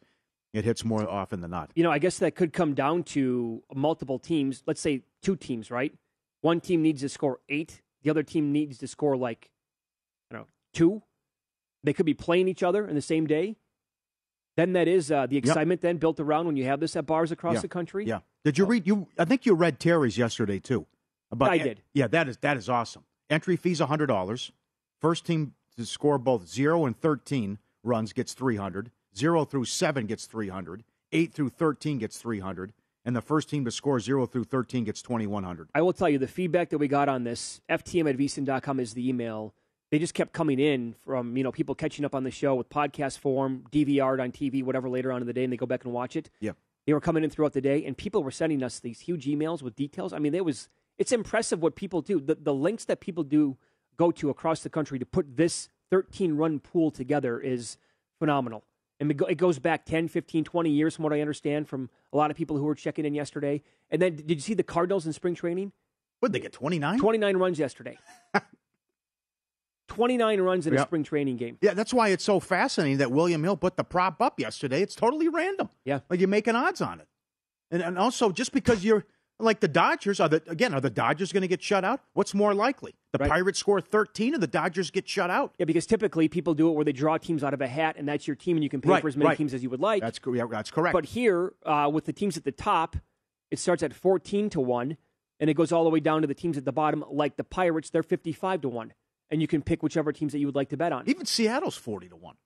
[0.52, 1.70] It hits more often than not.
[1.76, 4.62] You know, I guess that could come down to multiple teams.
[4.66, 5.94] Let's say two teams, right?
[6.40, 7.82] One team needs to score eight.
[8.02, 9.50] The other team needs to score like,
[10.30, 11.02] I don't know, two.
[11.84, 13.56] They could be playing each other in the same day.
[14.56, 17.30] Then that is uh, the excitement then built around when you have this at bars
[17.30, 17.60] across Yeah.
[17.60, 18.06] the country.
[18.06, 18.20] Yeah.
[18.44, 19.06] Did you read you?
[19.18, 20.86] I think you read Terry's yesterday too.
[21.30, 21.82] About I did.
[21.92, 23.04] Yeah, that is that is awesome.
[23.28, 24.52] Entry fees hundred dollars.
[25.00, 28.90] First team to score both zero and thirteen runs gets three hundred.
[29.16, 30.84] Zero through seven gets three hundred.
[31.12, 32.72] Eight through thirteen gets three hundred.
[33.04, 35.68] And the first team to score zero through thirteen gets twenty one hundred.
[35.74, 38.94] I will tell you the feedback that we got on this, ftm at vsin.com is
[38.94, 39.54] the email.
[39.90, 42.68] They just kept coming in from, you know, people catching up on the show with
[42.68, 45.84] podcast form, DVR'd on TV, whatever later on in the day, and they go back
[45.84, 46.28] and watch it.
[46.40, 46.52] Yeah.
[46.86, 49.62] They were coming in throughout the day, and people were sending us these huge emails
[49.62, 50.12] with details.
[50.12, 52.20] I mean, it was it's impressive what people do.
[52.20, 53.56] The the links that people do
[53.96, 57.78] go to across the country to put this 13 run pool together is
[58.18, 58.64] phenomenal.
[58.98, 62.30] And it goes back 10, 15, 20 years from what I understand from a lot
[62.30, 63.62] of people who were checking in yesterday.
[63.90, 65.72] And then did you see the Cardinals in spring training?
[66.20, 66.98] What did they get 29?
[66.98, 67.98] 29 runs yesterday.
[69.88, 71.58] 29 runs in a spring training game.
[71.60, 74.82] Yeah, that's why it's so fascinating that William Hill put the prop up yesterday.
[74.82, 75.68] It's totally random.
[75.84, 76.00] Yeah.
[76.08, 77.08] Like you're making odds on it.
[77.70, 79.04] And and also just because you're
[79.38, 82.00] like the Dodgers are the again, are the Dodgers going to get shut out?
[82.14, 82.94] What's more likely?
[83.12, 83.30] The Right.
[83.30, 85.54] Pirates score 13 and the Dodgers get shut out.
[85.58, 88.08] Yeah, because typically people do it where they draw teams out of a hat, and
[88.08, 89.36] that's your team, and you can pay Right, for as many right.
[89.38, 90.00] teams as you would like.
[90.02, 90.92] That's yeah, that's correct.
[90.94, 92.96] But here, uh, with the teams at the top,
[93.50, 94.96] it starts at 14 to 1,
[95.40, 97.44] and it goes all the way down to the teams at the bottom, like the
[97.44, 98.92] Pirates, they're 55 to 1.
[99.30, 101.08] And you can pick whichever teams that you would like to bet on.
[101.08, 102.36] Even Seattle's 40 to 1.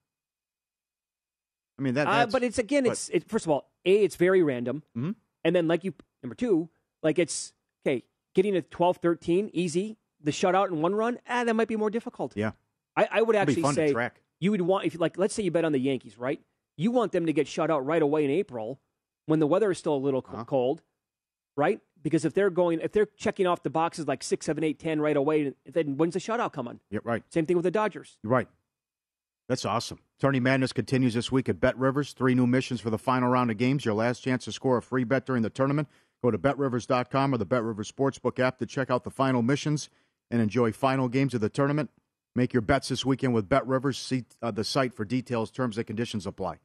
[1.79, 4.17] I mean that Uh, but it's again, but- it's it, first of all, a it's
[4.17, 5.15] very random, Mhm.
[5.45, 6.69] and then like you number two,
[7.03, 7.53] like it's
[7.87, 9.97] okay, getting a 12-13, easy.
[10.23, 12.35] The shutout in one run, ah, that might be more difficult.
[12.37, 12.53] Yeah.
[12.97, 14.21] I, I would actually say track.
[14.39, 16.41] you would want if like let's say you bet on the Yankees, right?
[16.77, 18.81] You want them to get shut out right away in April
[19.27, 20.45] when the weather is still a little Uh-huh.
[20.45, 20.83] cold,
[21.57, 21.81] right?
[22.03, 25.01] Because if they're going, if they're checking off the boxes like six, seven, eight, ten
[25.01, 26.81] right away, then when's the shutout coming?
[26.91, 27.23] Yeah, right.
[27.33, 28.19] Same thing with the Dodgers.
[28.23, 28.49] You're right.
[29.49, 29.99] That's awesome.
[30.21, 32.13] Tourney Madness continues this week at Bet Rivers.
[32.13, 33.85] Three new missions for the final round of games.
[33.85, 35.89] Your last chance to score a free bet during the tournament.
[36.23, 39.89] Go to betrivers.com or the BetRivers Sportsbook app to check out the final missions
[40.31, 41.91] and enjoy final games of the tournament.
[42.35, 43.97] Make your bets this weekend with BetRivers.
[43.97, 46.59] See uh, the site for details, terms, and conditions apply.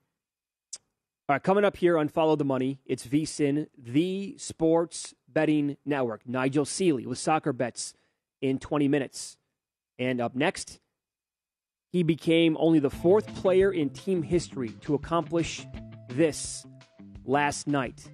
[1.28, 6.22] All right, coming up here on Follow the Money, it's VSIN, the sports betting network.
[6.28, 7.96] Nigel Seeley with soccer bets
[8.42, 9.38] in 20 minutes.
[9.98, 10.80] And up next,
[11.92, 15.66] he became only the fourth player in team history to accomplish
[16.10, 16.66] this
[17.26, 18.08] last night.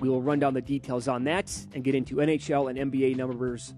[0.00, 3.74] We will run down the details on that and get into NHL and NBA numbers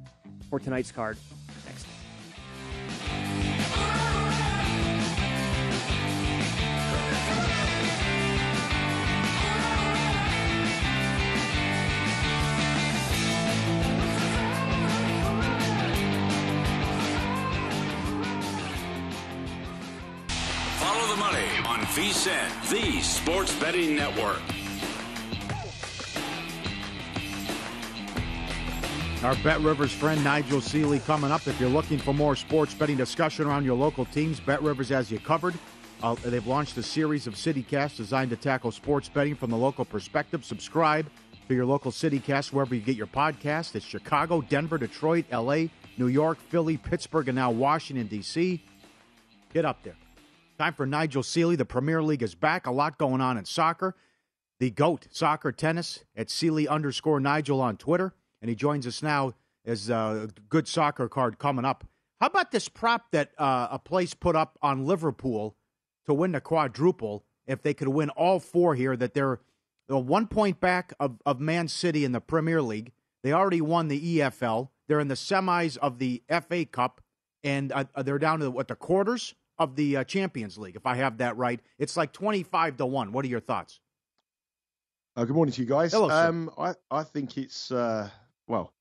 [0.49, 1.19] for tonight's card
[1.67, 1.87] next.
[20.79, 24.41] Follow the money on VSIN, the sports betting network.
[29.27, 31.49] Our Bet Rivers friend Nigel Seeley coming up.
[31.49, 35.11] If you're looking for more sports betting discussion around your local teams, Bet Rivers has
[35.11, 35.55] you covered.
[36.01, 39.85] Uh, they've launched a series of CityCasts designed to tackle sports betting from the local
[39.85, 40.45] perspective.
[40.45, 41.11] Subscribe
[41.49, 43.75] to your local CityCast wherever you get your podcast.
[43.75, 45.65] It's Chicago, Denver, Detroit, LA,
[45.99, 48.63] New York, Philly, Pittsburgh, and now Washington, D.C.
[49.53, 49.97] Get up there.
[50.57, 51.57] Time for Nigel Seeley.
[51.57, 52.69] The Premier League is back.
[52.69, 53.97] A lot going on in soccer.
[54.61, 58.15] The GOAT, soccer tennis, at Seeley underscore Nigel on Twitter.
[58.43, 61.85] And he joins us now as a good soccer card coming up.
[62.21, 65.57] How about this prop that uh, a place put up on Liverpool
[66.07, 68.97] to win the quadruple if they could win all four here?
[68.97, 69.41] That they're,
[69.89, 72.93] they're one point back of, of Man City in the Premier League.
[73.23, 74.69] They already won the EFL.
[74.89, 77.01] They're in the semis of the FA Cup,
[77.43, 80.87] and uh, they're down to the, what the quarters of the uh, Champions League, if
[80.87, 81.61] I have that right.
[81.79, 83.11] It's like twenty-five to one.
[83.13, 83.81] What are your thoughts?
[85.17, 85.93] Uh, good morning to you guys.
[85.93, 86.29] Hello, sir.
[86.29, 88.09] um, I, I think it's uh,
[88.47, 88.73] well,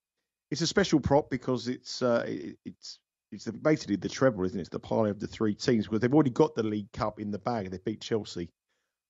[0.52, 3.00] it's a special prop because it's uh, it, it's
[3.32, 4.62] it's basically the treble, isn't it?
[4.62, 7.32] It's the parlay of the three teams because they've already got the League Cup in
[7.32, 7.70] the bag.
[7.70, 8.50] They beat Chelsea,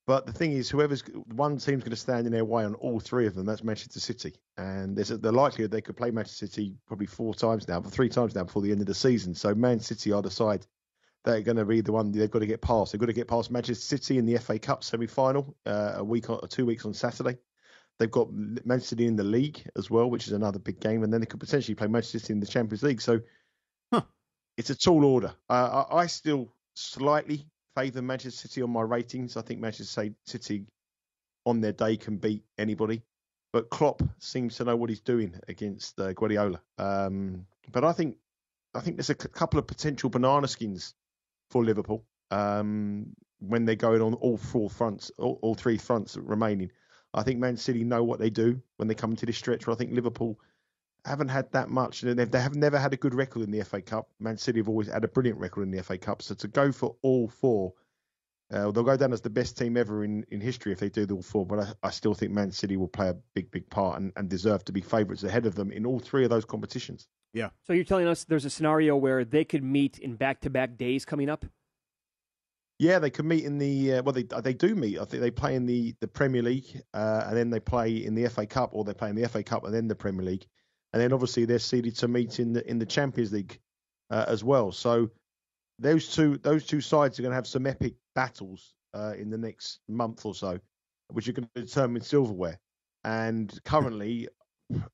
[0.08, 3.00] but the thing is, whoever's one team's going to stand in their way on all
[3.00, 3.46] three of them.
[3.46, 7.34] That's Manchester City, and there's a, the likelihood they could play Manchester City probably four
[7.34, 9.36] times now, but three times now before the end of the season.
[9.36, 10.66] So Man City are the side
[11.26, 12.92] they're going to be the one they've got to get past.
[12.92, 16.30] They've got to get past Manchester City in the FA Cup semi-final uh, a week
[16.30, 17.38] or two weeks on Saturday.
[17.98, 21.14] They've got Manchester City in the league as well, which is another big game, and
[21.14, 23.02] then they could potentially play Manchester City in the Champions League.
[23.02, 23.22] So
[24.58, 25.34] it's a tall order.
[25.50, 29.38] Uh, I, I still slightly favour Manchester City on my ratings.
[29.38, 30.66] I think Manchester City
[31.46, 33.02] on their day can beat anybody.
[33.54, 36.62] But Klopp seems to know what he's doing against uh, Guardiola.
[36.78, 38.18] Um, but I think
[38.74, 40.94] I think there's a c- couple of potential banana skins
[41.50, 46.70] for Liverpool um, when they're going on all four fronts, all, all three fronts remaining.
[47.16, 49.66] I think Man City know what they do when they come into this stretch.
[49.66, 50.40] Where I think Liverpool
[51.06, 52.02] haven't had that much.
[52.02, 54.10] They've, they have never had a good record in the FA Cup.
[54.20, 56.22] Man City have always had a brilliant record in the FA Cup.
[56.22, 57.74] So to go for all four,
[58.52, 61.06] uh, they'll go down as the best team ever in, in history if they do
[61.06, 61.46] the all four.
[61.46, 64.30] But I, I still think Man City will play a big, big part and, and
[64.30, 67.08] deserve to be favourites ahead of them in all three of those competitions.
[67.34, 67.50] Yeah.
[67.64, 71.30] So you're telling us there's a scenario where they could meet in back-to-back days coming
[71.30, 71.46] up?
[72.78, 75.00] Yeah, they could meet in the uh, well, they they do meet.
[75.00, 78.16] I think they play in the the Premier League, uh, and then they play in
[78.16, 80.46] the FA Cup, or they play in the FA Cup and then the Premier League,
[80.92, 83.60] and then obviously they're seeded to meet in the in the Champions League
[84.10, 84.74] uh, as well.
[84.74, 85.10] So
[85.80, 89.38] those two those two sides are going to have some epic battles uh, in the
[89.38, 90.60] next month or so,
[91.10, 92.60] which are going to determine silverware.
[93.06, 94.28] And currently,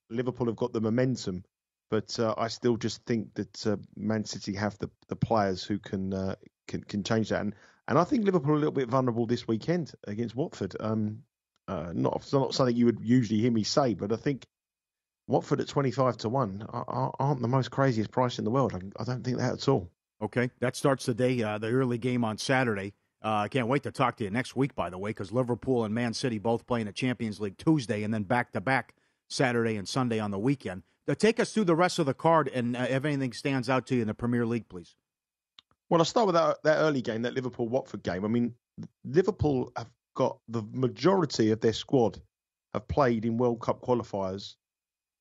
[0.10, 1.44] Liverpool have got the momentum,
[1.90, 5.80] but uh, I still just think that uh, Man City have the, the players who
[5.80, 6.36] can uh,
[6.68, 7.42] can can change that.
[7.42, 7.56] And
[7.88, 10.76] and I think Liverpool are a little bit vulnerable this weekend against Watford.
[10.80, 11.24] Um,
[11.68, 14.46] uh, not not something you would usually hear me say, but I think
[15.28, 18.74] Watford at twenty five to one aren't the most craziest price in the world.
[18.74, 19.90] I, I don't think that at all.
[20.22, 22.94] Okay, that starts the day, uh, the early game on Saturday.
[23.24, 25.86] Uh, I can't wait to talk to you next week, by the way, because Liverpool
[25.86, 28.96] and Man City both playing the Champions League Tuesday and then back to back
[29.30, 30.84] Saturday and Sunday on the weekend.
[31.18, 33.96] Take us through the rest of the card and uh, if anything stands out to
[33.96, 34.96] you in the Premier League, please.
[35.92, 38.24] Well, I'll start with that, that early game, that Liverpool Watford game.
[38.24, 38.56] I mean,
[39.04, 42.18] Liverpool have got the majority of their squad
[42.74, 44.56] have played in World Cup qualifiers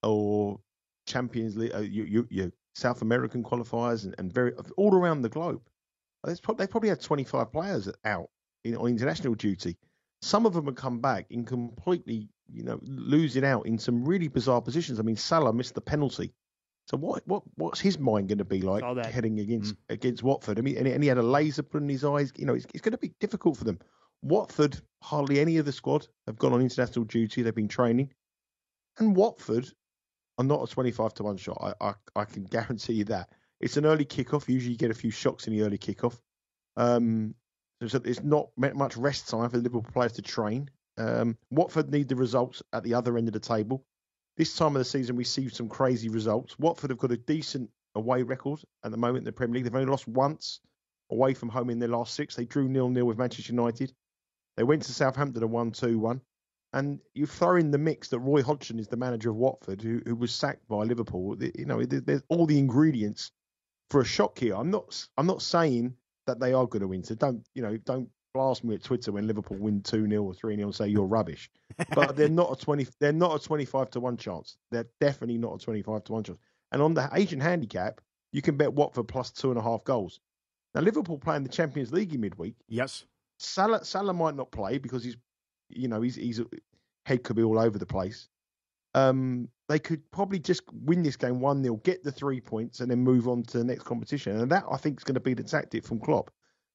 [0.05, 0.61] or
[1.09, 5.29] Champions League, uh, you, you, you, South American qualifiers, and, and very all around the
[5.29, 5.61] globe.
[6.23, 8.31] Probably, they probably had 25 players out
[8.63, 9.77] in, on international duty.
[10.23, 14.29] Some of them have come back in completely, you know, losing out in some really
[14.29, 15.01] bizarre positions.
[15.01, 16.33] I mean, Salah missed the penalty.
[16.91, 19.79] So what what what's his mind going to be like heading against mm.
[19.91, 20.59] against Watford?
[20.59, 22.33] I mean, and he, and he, had a laser put in his eyes.
[22.37, 23.79] You know, it's, it's going to be difficult for them.
[24.23, 27.43] Watford, hardly any of the squad have gone on international duty.
[27.43, 28.11] They've been training,
[28.99, 29.69] and Watford
[30.37, 31.77] are not a twenty-five to one shot.
[31.81, 33.31] I, I I can guarantee you that.
[33.61, 34.49] It's an early kickoff.
[34.49, 36.19] Usually, you get a few shocks in the early kickoff.
[36.77, 37.37] Um,
[37.87, 40.69] so it's not much rest time for the Liverpool players to train.
[40.99, 43.85] Um, Watford need the results at the other end of the table.
[44.37, 46.59] This time of the season, we see some crazy results.
[46.59, 49.65] Watford have got a decent away record at the moment in the Premier League.
[49.65, 50.61] They've only lost once
[51.11, 52.35] away from home in their last six.
[52.35, 53.93] They drew nil nil with Manchester United.
[54.57, 56.21] They went to Southampton and won 2 1.
[56.73, 60.01] And you throw in the mix that Roy Hodgson is the manager of Watford, who,
[60.07, 61.37] who was sacked by Liverpool.
[61.41, 63.33] You know, there's all the ingredients
[63.91, 64.55] for a shock here.
[64.55, 65.95] I'm not I'm not saying
[66.27, 67.03] that they are going to win.
[67.03, 70.35] So don't you know don't blast me at Twitter when Liverpool win two 0 or
[70.35, 71.51] three 0 and say you're rubbish.
[71.95, 72.87] But they're not a twenty.
[72.99, 74.57] They're not a twenty five to one chance.
[74.71, 76.39] They're definitely not a twenty five to one chance.
[76.73, 78.01] And on the Asian handicap,
[78.33, 80.21] you can bet Watford plus two and a half goals.
[80.75, 82.55] Now Liverpool playing the Champions League in midweek.
[82.69, 83.05] Yes.
[83.39, 85.17] Salah Salah might not play because he's
[85.69, 86.41] you know he's he's
[87.07, 88.29] head could be all over the place
[88.95, 92.91] um, they could probably just win this game 1 0, get the three points, and
[92.91, 94.37] then move on to the next competition.
[94.41, 96.31] And that, I think, is going to be the tactic from Klopp.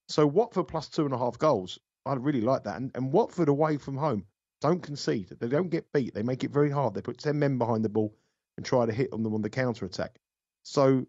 [0.07, 2.77] So, Watford plus two and a half goals, I really like that.
[2.77, 4.25] And, and Watford away from home,
[4.61, 5.29] don't concede.
[5.39, 6.13] They don't get beat.
[6.13, 6.93] They make it very hard.
[6.93, 8.15] They put 10 men behind the ball
[8.57, 10.19] and try to hit on them on the counter attack.
[10.63, 11.05] So,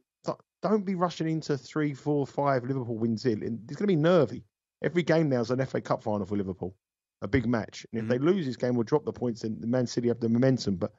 [0.63, 3.43] don't be rushing into three, four, five Liverpool wins in.
[3.43, 4.43] It's going to be nervy.
[4.83, 6.75] Every game now is an FA Cup final for Liverpool
[7.23, 7.87] a big match.
[7.93, 8.25] And if mm-hmm.
[8.25, 10.77] they lose this game, we'll drop the points, and the Man City have the momentum.
[10.77, 10.93] But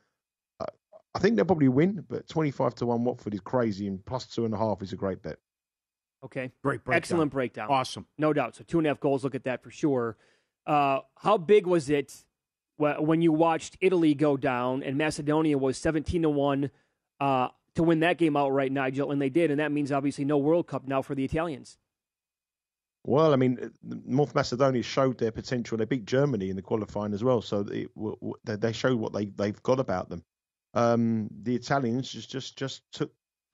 [0.60, 0.65] uh,
[1.15, 2.03] I think they'll probably win.
[2.07, 4.97] But twenty-five to one Watford is crazy, and plus two and a half is a
[4.97, 5.38] great bet.
[6.23, 6.97] Okay, great breakdown.
[6.97, 7.67] excellent breakdown.
[7.69, 8.56] Awesome, no doubt.
[8.56, 9.23] So two and a half goals.
[9.23, 10.17] Look at that for sure.
[10.65, 12.25] Uh, how big was it
[12.77, 16.71] when you watched Italy go down and Macedonia was seventeen to one
[17.19, 19.12] uh, to win that game outright, Nigel?
[19.12, 21.77] And they did, and that means obviously no World Cup now for the Italians.
[23.03, 25.77] Well, I mean, North Macedonia showed their potential.
[25.77, 27.89] They beat Germany in the qualifying as well, so it,
[28.43, 30.23] they showed what they they've got about them.
[30.73, 33.13] Um, the Italians just just just took.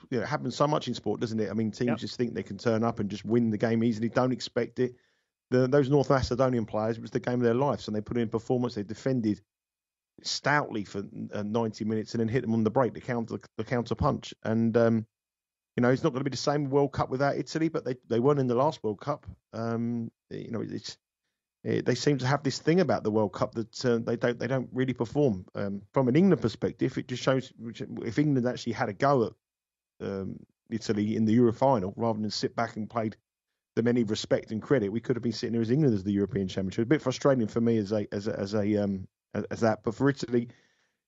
[0.09, 1.49] You know, it happens so much in sport, doesn't it?
[1.49, 1.97] I mean, teams yep.
[1.97, 4.09] just think they can turn up and just win the game easily.
[4.09, 4.95] Don't expect it.
[5.49, 8.17] The, those North Macedonian players, it was the game of their lives, and they put
[8.17, 8.75] in performance.
[8.75, 9.41] They defended
[10.21, 13.63] stoutly for uh, 90 minutes and then hit them on the break, the counter the
[13.63, 14.33] counter punch.
[14.43, 15.05] And um,
[15.75, 17.95] you know, it's not going to be the same World Cup without Italy, but they
[18.09, 19.25] they weren't in the last World Cup.
[19.53, 20.97] Um, you know, it's
[21.63, 24.39] it, they seem to have this thing about the World Cup that uh, they don't
[24.39, 25.45] they don't really perform.
[25.55, 27.51] Um, from an England perspective, it just shows
[28.05, 29.33] if England actually had a go at
[30.03, 30.39] um,
[30.69, 33.15] Italy in the Euro final rather than sit back and played
[33.75, 36.11] them any respect and credit, we could have been sitting there as England as the
[36.11, 36.83] European Championship.
[36.83, 39.07] A bit frustrating for me as a as a, as a um
[39.51, 40.47] as that, but for Italy,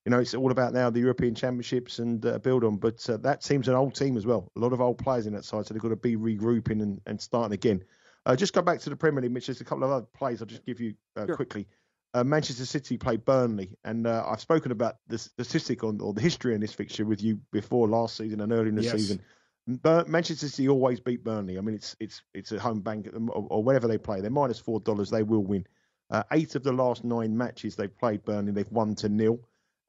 [0.06, 2.78] you know, it's all about now the European Championships and uh, build on.
[2.78, 4.52] But uh, that team's an old team as well.
[4.56, 7.02] A lot of old players in that side, so they've got to be regrouping and,
[7.06, 7.84] and starting again.
[8.26, 9.48] Uh, just go back to the Premier League, Mitch.
[9.48, 11.36] There's a couple of other plays I'll just give you uh, Sure.
[11.36, 11.68] quickly.
[12.16, 16.22] Uh, Manchester City play Burnley, and uh, I've spoken about the statistic on or the
[16.22, 18.94] history in this fixture with you before last season and earlier in the Yes.
[18.94, 19.22] season.
[19.68, 21.58] Bur- Manchester City always beat Burnley.
[21.58, 24.22] I mean, it's it's it's a home bank or, or wherever they play.
[24.22, 25.10] They're minus four dollars.
[25.10, 25.68] They will win.
[26.10, 29.40] Uh, eight of the last nine matches they've played Burnley, they've won to nil.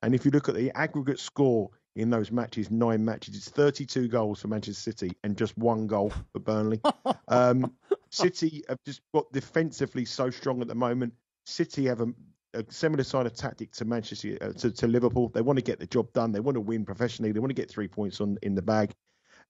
[0.02, 4.08] And if you look at the aggregate score in those matches, nine matches, it's 32
[4.08, 6.80] goals for Manchester City and just one goal for Burnley.
[7.28, 7.72] um,
[8.10, 11.12] City have just got defensively so strong at the moment.
[11.46, 12.08] City have a,
[12.54, 15.30] a similar side of tactic to Manchester uh, to, to Liverpool.
[15.30, 16.32] They want to get the job done.
[16.32, 17.32] They want to win professionally.
[17.32, 18.92] They want to get three points on in the bag.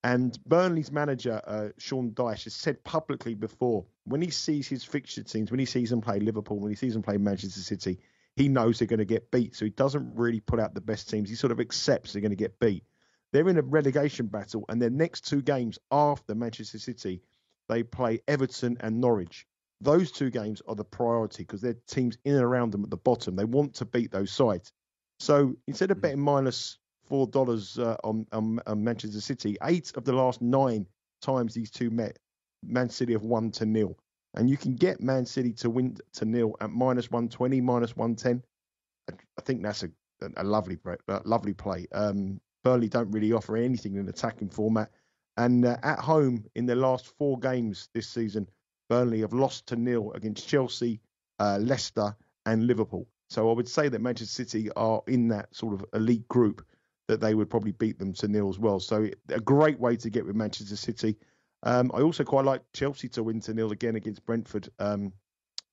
[0.04, 5.22] And Burnley's manager, uh, Sean Dyche, has said publicly before when he sees his fixture
[5.22, 7.98] teams, when he sees them play Liverpool, when he sees them play Manchester City,
[8.36, 9.56] he knows they're going to get beat.
[9.56, 11.28] So he doesn't really put out the best teams.
[11.28, 12.84] He sort of accepts they're going to get beat.
[13.32, 17.22] They're in a relegation battle, and their next two games after Manchester City,
[17.68, 19.46] they play Everton and Norwich.
[19.80, 22.96] Those two games are the priority because they're teams in and around them at the
[22.96, 23.36] bottom.
[23.36, 24.72] They want to beat those sides.
[25.18, 30.04] So instead of betting minus four dollars uh, on, on, on Manchester City, eight of
[30.04, 30.86] the last nine
[31.20, 32.18] times these two met,
[32.62, 33.98] Man City have won to nil,
[34.34, 37.96] and you can get Man City to win to nil at minus one twenty, minus
[37.96, 38.42] one ten.
[39.08, 39.90] I, think that's a
[40.36, 41.86] a lovely a lovely play.
[41.92, 44.90] Um, Burnley don't really offer anything in attacking format,
[45.36, 48.48] and uh, at home in their last four games this season,
[48.88, 51.00] Burnley have lost to nil against Chelsea,
[51.38, 53.08] uh, Leicester, and Liverpool.
[53.28, 56.64] So I would say that Manchester City are in that sort of elite group
[57.08, 58.80] that they would probably beat them to nil as well.
[58.80, 61.16] So a great way to get with Manchester City.
[61.62, 64.68] Um, I also quite like Chelsea to win to nil again against Brentford.
[64.78, 65.12] Um,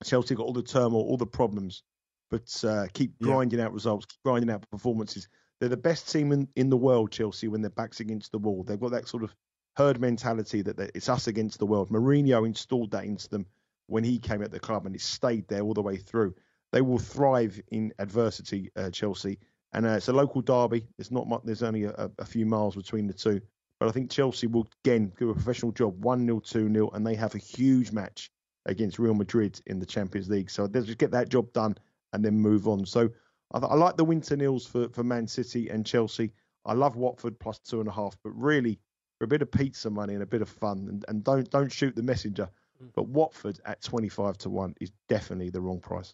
[0.03, 1.83] Chelsea got all the turmoil, all the problems,
[2.29, 5.27] but uh, keep grinding out results, keep grinding out performances.
[5.59, 8.63] They're the best team in, in the world, Chelsea, when their backs against the wall.
[8.63, 9.33] They've got that sort of
[9.75, 11.89] herd mentality that it's us against the world.
[11.89, 13.45] Mourinho installed that into them
[13.87, 16.35] when he came at the club, and it stayed there all the way through.
[16.71, 19.39] They will thrive in adversity, uh, Chelsea,
[19.73, 20.87] and uh, it's a local derby.
[20.97, 21.41] There's not much.
[21.43, 23.41] There's only a, a few miles between the two,
[23.79, 27.05] but I think Chelsea will again do a professional job, one 0 two 0 and
[27.05, 28.31] they have a huge match
[28.65, 30.49] against Real Madrid in the Champions League.
[30.49, 31.75] So they'll just get that job done
[32.13, 32.85] and then move on.
[32.85, 33.09] So
[33.53, 36.31] I, I like the winter nils for for Man City and Chelsea.
[36.65, 38.79] I love Watford plus two and a half, but really
[39.23, 41.71] for a bit of pizza money and a bit of fun, and, and don't don't
[41.71, 42.49] shoot the messenger.
[42.83, 42.89] Mm.
[42.93, 46.13] But Watford at twenty five to one is definitely the wrong price.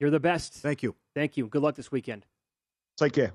[0.00, 0.54] You're the best.
[0.54, 0.96] Thank you.
[1.14, 1.46] Thank you.
[1.46, 2.26] Good luck this weekend.
[2.96, 3.32] Take care.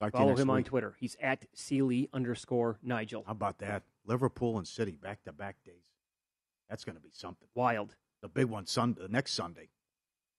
[0.00, 0.62] Talk you Follow next him on.
[0.62, 0.94] Twitter.
[1.00, 3.24] He's at Seeley underscore Nigel.
[3.26, 3.82] How about that?
[4.06, 5.82] Liverpool and City back to back days.
[6.70, 7.48] That's going to be something.
[7.56, 7.96] Wild.
[8.22, 9.70] The big one Sunday, next Sunday.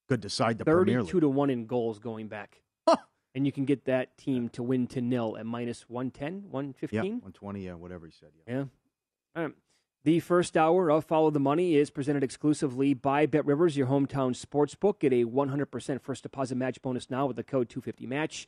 [0.07, 1.21] Could decide the Premier Thirty-two League.
[1.23, 2.61] to one in goals going back,
[3.35, 6.97] and you can get that team to win to nil at minus 110, 115.
[6.97, 8.29] Yeah, 120, yeah, whatever he said.
[8.47, 8.53] Yeah.
[8.53, 8.63] Yeah.
[9.35, 9.53] All right.
[10.05, 14.33] The first hour of Follow the Money is presented exclusively by Bet Rivers, your hometown
[14.33, 15.01] sports book.
[15.01, 18.47] Get a 100% first deposit match bonus now with the code 250match.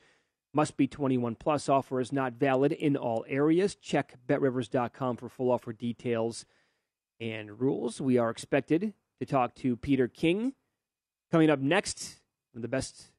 [0.53, 1.67] Must be 21 plus.
[1.67, 3.75] Offer is not valid in all areas.
[3.75, 6.45] Check betrivers.com for full offer details
[7.19, 7.99] and rules.
[7.99, 10.53] We are expected to talk to Peter King.
[11.31, 12.21] Coming up next,
[12.53, 13.11] one of the best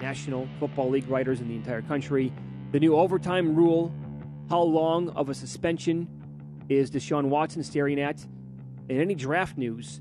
[0.00, 2.32] National Football League writers in the entire country.
[2.72, 3.92] The new overtime rule.
[4.48, 6.08] How long of a suspension
[6.68, 8.24] is Deshaun Watson staring at?
[8.88, 10.00] And any draft news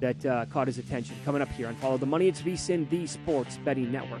[0.00, 1.16] that uh, caught his attention.
[1.24, 4.20] Coming up here on Follow the Money, it's VSIN, the Sports Betting Network.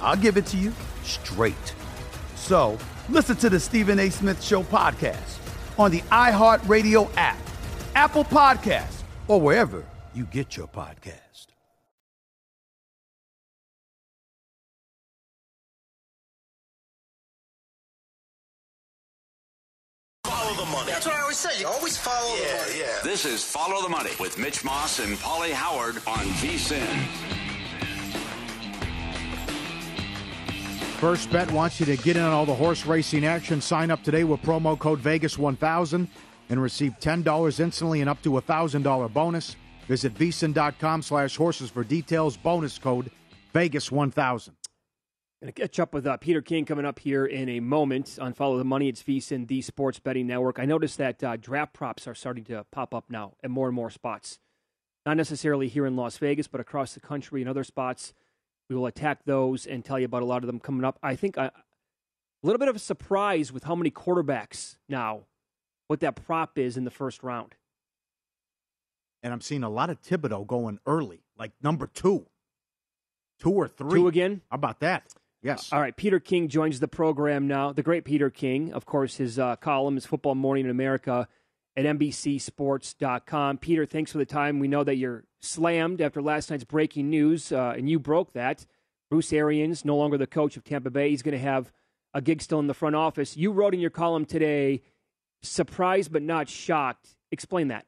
[0.00, 0.72] I'll give it to you
[1.02, 1.74] straight.
[2.36, 2.78] So
[3.08, 4.10] listen to the Stephen A.
[4.10, 5.38] Smith Show podcast
[5.78, 7.38] on the iHeartRadio app,
[7.94, 9.84] Apple Podcast, or wherever
[10.14, 11.16] you get your podcast.
[20.24, 20.92] Follow the money.
[20.92, 21.60] That's what I always say.
[21.60, 22.78] You always follow the money.
[22.80, 22.86] Yeah.
[23.02, 27.39] This is Follow the Money with Mitch Moss and Pauly Howard on VSIN.
[31.00, 33.62] First Bet wants you to get in on all the horse racing action.
[33.62, 36.06] Sign up today with promo code Vegas1000
[36.50, 39.56] and receive $10 instantly and up to a $1,000 bonus.
[39.88, 42.36] Visit vsin.com slash horses for details.
[42.36, 43.10] Bonus code
[43.54, 44.50] Vegas1000.
[45.40, 48.34] Going to catch up with uh, Peter King coming up here in a moment on
[48.34, 48.90] Follow the Money.
[48.90, 50.58] It's VSIN, the Sports Betting Network.
[50.58, 53.74] I noticed that uh, draft props are starting to pop up now at more and
[53.74, 54.38] more spots.
[55.06, 58.12] Not necessarily here in Las Vegas, but across the country and other spots.
[58.70, 60.96] We will attack those and tell you about a lot of them coming up.
[61.02, 65.22] I think uh, a little bit of a surprise with how many quarterbacks now,
[65.88, 67.56] what that prop is in the first round.
[69.24, 72.26] And I'm seeing a lot of Thibodeaux going early, like number two,
[73.40, 74.00] two or three.
[74.00, 74.40] Two again?
[74.50, 75.02] How about that?
[75.42, 75.72] Yes.
[75.72, 75.96] All right.
[75.96, 77.72] Peter King joins the program now.
[77.72, 78.72] The great Peter King.
[78.72, 81.26] Of course, his uh, column is Football Morning in America
[81.76, 83.58] at NBCSports.com.
[83.58, 84.58] Peter, thanks for the time.
[84.58, 88.66] We know that you're slammed after last night's breaking news, uh, and you broke that.
[89.10, 91.72] Bruce Arians, no longer the coach of Tampa Bay, he's going to have
[92.14, 93.36] a gig still in the front office.
[93.36, 94.82] You wrote in your column today,
[95.42, 97.16] surprised but not shocked.
[97.32, 97.86] Explain that.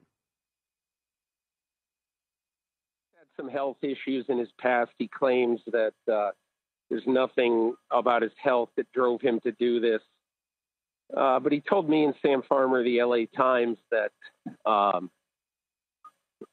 [3.17, 4.91] Had some health issues in his past.
[4.99, 6.31] He claims that uh,
[6.91, 10.01] there's nothing about his health that drove him to do this.
[11.17, 14.13] Uh, but he told me and Sam Farmer, the LA Times, that
[14.71, 15.11] um,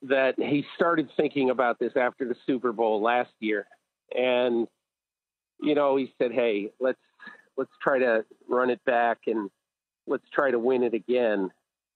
[0.01, 3.67] that he started thinking about this after the Super Bowl last year,
[4.15, 4.67] and
[5.61, 6.99] you know he said, "Hey, let's
[7.57, 9.49] let's try to run it back and
[10.07, 11.49] let's try to win it again."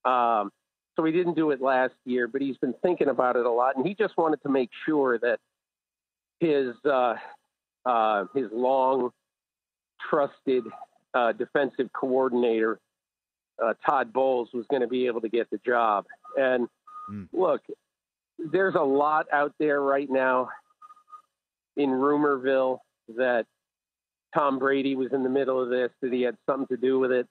[0.06, 0.52] Um,
[0.96, 3.76] so he didn't do it last year, but he's been thinking about it a lot,
[3.76, 5.40] and he just wanted to make sure that
[6.40, 7.16] his uh,
[7.86, 9.10] uh, his long
[10.10, 10.64] trusted
[11.14, 12.80] uh, defensive coordinator,
[13.64, 16.06] uh, Todd Bowles, was going to be able to get the job.
[16.38, 16.68] And
[17.12, 17.28] mm.
[17.34, 17.62] look,
[18.38, 20.50] there's a lot out there right now
[21.78, 22.80] in Rumorville
[23.16, 23.46] that
[24.34, 27.12] Tom Brady was in the middle of this, that he had something to do with
[27.12, 27.28] it.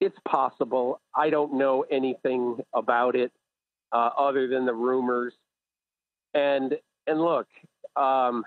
[0.00, 1.00] It's possible.
[1.14, 3.32] I don't know anything about it
[3.92, 5.34] uh, other than the rumors.
[6.34, 6.76] And
[7.06, 7.46] and look,
[7.96, 8.44] um,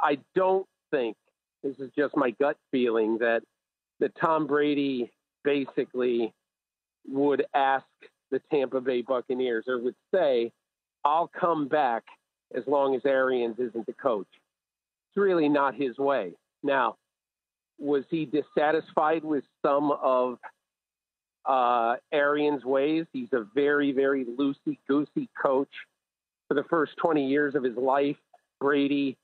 [0.00, 1.16] I don't think
[1.62, 3.42] this is just my gut feeling that
[4.00, 5.10] that Tom Brady
[5.44, 6.32] basically
[7.08, 7.84] would ask
[8.30, 10.52] the Tampa Bay Buccaneers or would say,
[11.04, 12.04] "I'll come back
[12.54, 14.28] as long as Arians isn't the coach."
[15.08, 16.34] It's really not his way.
[16.62, 16.96] Now,
[17.78, 20.38] was he dissatisfied with some of
[21.44, 23.06] uh, Arians' ways.
[23.12, 25.68] He's a very, very loosey goosey coach.
[26.48, 28.16] For the first 20 years of his life,
[28.60, 29.16] Brady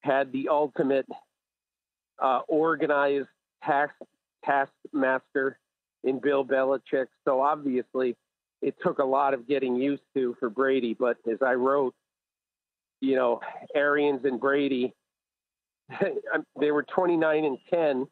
[0.00, 1.06] had the ultimate
[2.20, 3.28] uh, organized
[3.64, 3.94] task
[4.44, 5.58] taskmaster
[6.04, 7.06] in Bill Belichick.
[7.24, 8.16] So obviously,
[8.62, 10.94] it took a lot of getting used to for Brady.
[10.98, 11.94] But as I wrote,
[13.00, 13.40] you know,
[13.74, 14.94] Arians and Brady,
[16.60, 18.06] they were 29 and 10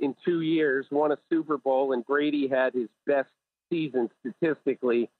[0.00, 3.28] in two years, won a Super Bowl, and Brady had his best
[3.70, 5.10] season statistically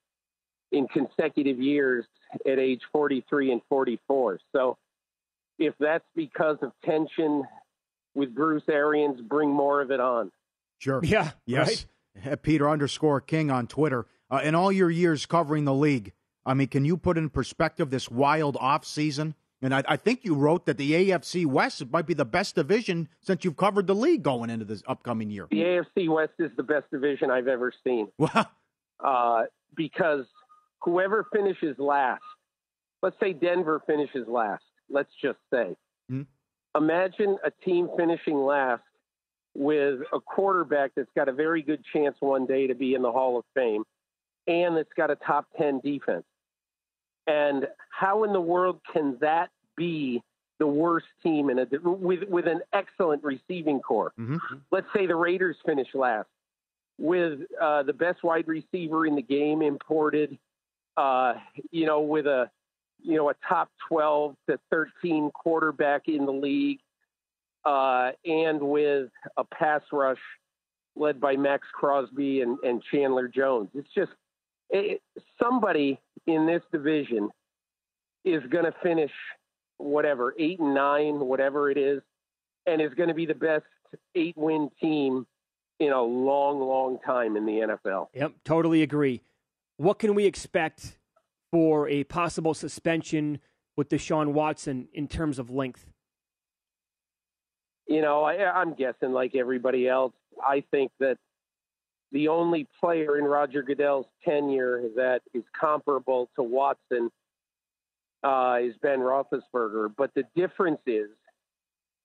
[0.70, 2.04] in consecutive years
[2.46, 4.38] at age 43 and 44.
[4.54, 4.76] So
[5.58, 7.42] if that's because of tension
[8.14, 10.30] with Bruce Arians, bring more of it on.
[10.78, 11.00] Sure.
[11.02, 11.30] Yeah.
[11.46, 11.86] Yes.
[12.24, 12.42] Right?
[12.42, 14.06] Peter underscore King on Twitter.
[14.30, 16.12] Uh, in all your years covering the league,
[16.44, 19.34] I mean, can you put in perspective this wild off season?
[19.60, 23.08] And I, I, think you wrote that the AFC West might be the best division
[23.20, 25.48] since you've covered the league going into this upcoming year.
[25.50, 28.08] The AFC West is the best division I've ever seen.
[29.00, 29.42] uh,
[29.74, 30.26] because
[30.82, 32.22] whoever finishes last,
[33.02, 35.76] let's say Denver finishes last, let's just say.
[36.10, 36.22] Mm-hmm.
[36.78, 38.82] Imagine a team finishing last
[39.54, 43.12] with a quarterback that's got a very good chance one day to be in the
[43.12, 43.84] Hall of Fame
[44.48, 46.24] and that's got a top 10 defense.
[47.26, 50.22] And how in the world can that be
[50.58, 54.12] the worst team in a with with an excellent receiving corps?
[54.18, 54.56] Mm-hmm.
[54.72, 56.28] Let's say the Raiders finish last
[56.98, 60.38] with uh, the best wide receiver in the game imported,
[60.96, 61.34] uh,
[61.70, 62.50] you know, with a
[63.02, 66.80] you know a top 12 to 13 quarterback in the league
[67.64, 70.18] uh, and with a pass rush
[70.96, 73.68] led by Maxx Crosby and, and Chandler Jones.
[73.74, 74.10] It's just
[74.70, 75.00] it,
[75.40, 77.30] somebody in this division
[78.24, 79.12] is going to finish
[79.78, 82.02] whatever eight and nine, whatever it is,
[82.66, 83.64] and is going to be the best
[84.14, 85.26] eight win team
[85.80, 87.52] in a long, long time in the
[87.86, 88.08] NFL.
[88.12, 89.22] Yep, totally agree.
[89.76, 90.98] What can we expect
[91.50, 93.40] for a possible suspension
[93.76, 95.86] with Deshaun Watson in terms of length?
[97.88, 100.12] you know, I, I'm guessing like everybody else.
[100.46, 101.16] I think that
[102.12, 107.10] the only player in Roger Goodell's tenure that is comparable to Watson
[108.22, 109.92] uh, is Ben Roethlisberger.
[109.96, 111.08] But the difference is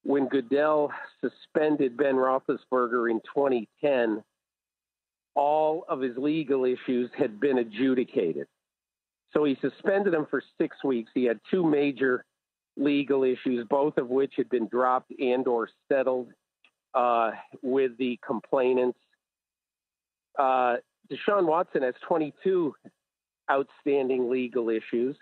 [0.04, 0.92] when Goodell
[1.22, 4.24] suspended Ben Roethlisberger in 2010,
[5.36, 8.48] all of his legal issues had been adjudicated.
[9.34, 11.12] So he suspended him for six weeks.
[11.14, 12.26] He had two major
[12.78, 16.30] legal issues, both of which had been dropped and or settled
[16.94, 17.32] uh,
[17.62, 18.98] with the complainants.
[20.38, 20.78] Uh,
[21.12, 22.74] Deshaun Watson has 22
[23.52, 25.16] outstanding legal issues,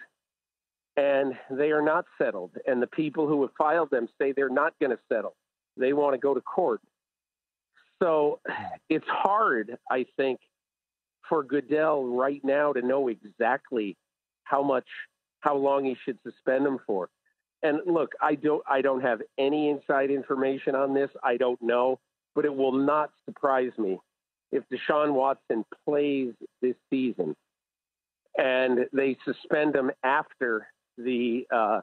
[0.97, 2.51] and they are not settled.
[2.67, 5.35] And the people who have filed them say they're not going to settle.
[5.77, 6.81] They want to go to court.
[8.01, 8.39] So
[8.89, 10.39] it's hard, I think,
[11.27, 13.95] for Goodell right now to know exactly
[14.51, 14.87] how much,
[15.39, 17.09] how long he should suspend him for
[17.63, 21.09] and look, I don't I don't have any inside information on this.
[21.23, 21.99] I don't know,
[22.35, 23.99] but it will not surprise me
[24.51, 27.35] if Deshaun Watson plays this season
[28.37, 31.81] and they suspend him after the uh,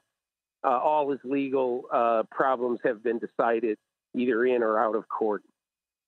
[0.65, 3.79] uh, all his legal uh, problems have been decided
[4.15, 5.43] either in or out of court.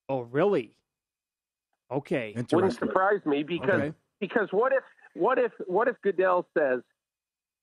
[0.08, 0.72] Oh, really?
[1.92, 2.34] Okay.
[2.52, 3.92] Wouldn't surprise me because okay.
[4.18, 4.82] because what if
[5.14, 6.80] what if what if Goodell says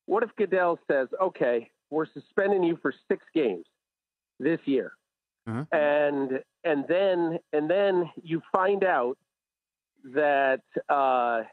[0.06, 3.66] what if Goodell says okay we're suspending you for six games
[4.40, 4.92] this year.
[5.48, 5.64] Uh-huh.
[5.72, 9.18] And and then and then you find out
[10.14, 11.44] that uh,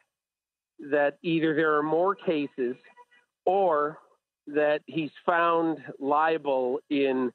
[0.91, 2.77] that either there are more cases
[3.47, 3.99] or
[4.47, 7.33] that he's found liable in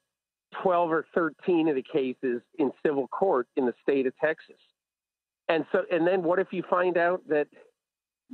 [0.61, 4.59] 12 or 13 of the cases in civil court in the state of Texas.
[5.47, 7.47] And so and then what if you find out that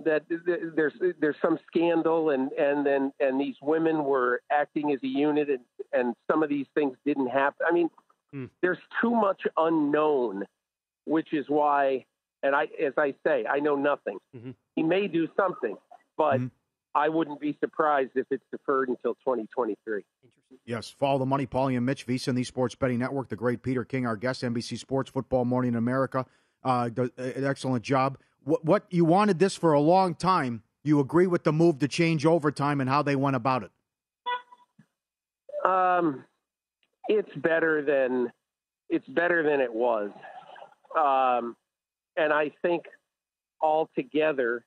[0.04, 0.24] that
[0.76, 5.50] there's there's some scandal and and then and these women were acting as a unit
[5.50, 5.60] and
[5.93, 7.66] and some of these things didn't happen.
[7.70, 7.89] I mean,
[8.32, 8.46] hmm.
[8.62, 10.43] there's too much unknown,
[11.06, 12.06] which is why.
[12.43, 14.20] And I, as I say, I know nothing.
[14.36, 14.52] Mm-hmm.
[14.76, 15.78] He may do something,
[16.16, 16.48] but mm-hmm.
[16.93, 20.04] I wouldn't be surprised if it's deferred until 2023.
[20.64, 23.30] Yes, follow the money, Pauly and Mitch, VSiN, the Sports Betting Network.
[23.30, 26.26] The great Peter King, our guest, NBC Sports Football Morning in America.
[26.64, 30.64] Uh, does an excellent job what, what you wanted this for a long time.
[30.84, 33.72] You agree with the move to change overtime and how they went about it?
[35.70, 36.24] Um,
[37.08, 38.32] it's better than
[38.88, 40.12] it's better than it was,
[40.96, 41.56] um,
[42.16, 42.84] and I think
[43.62, 44.64] altogether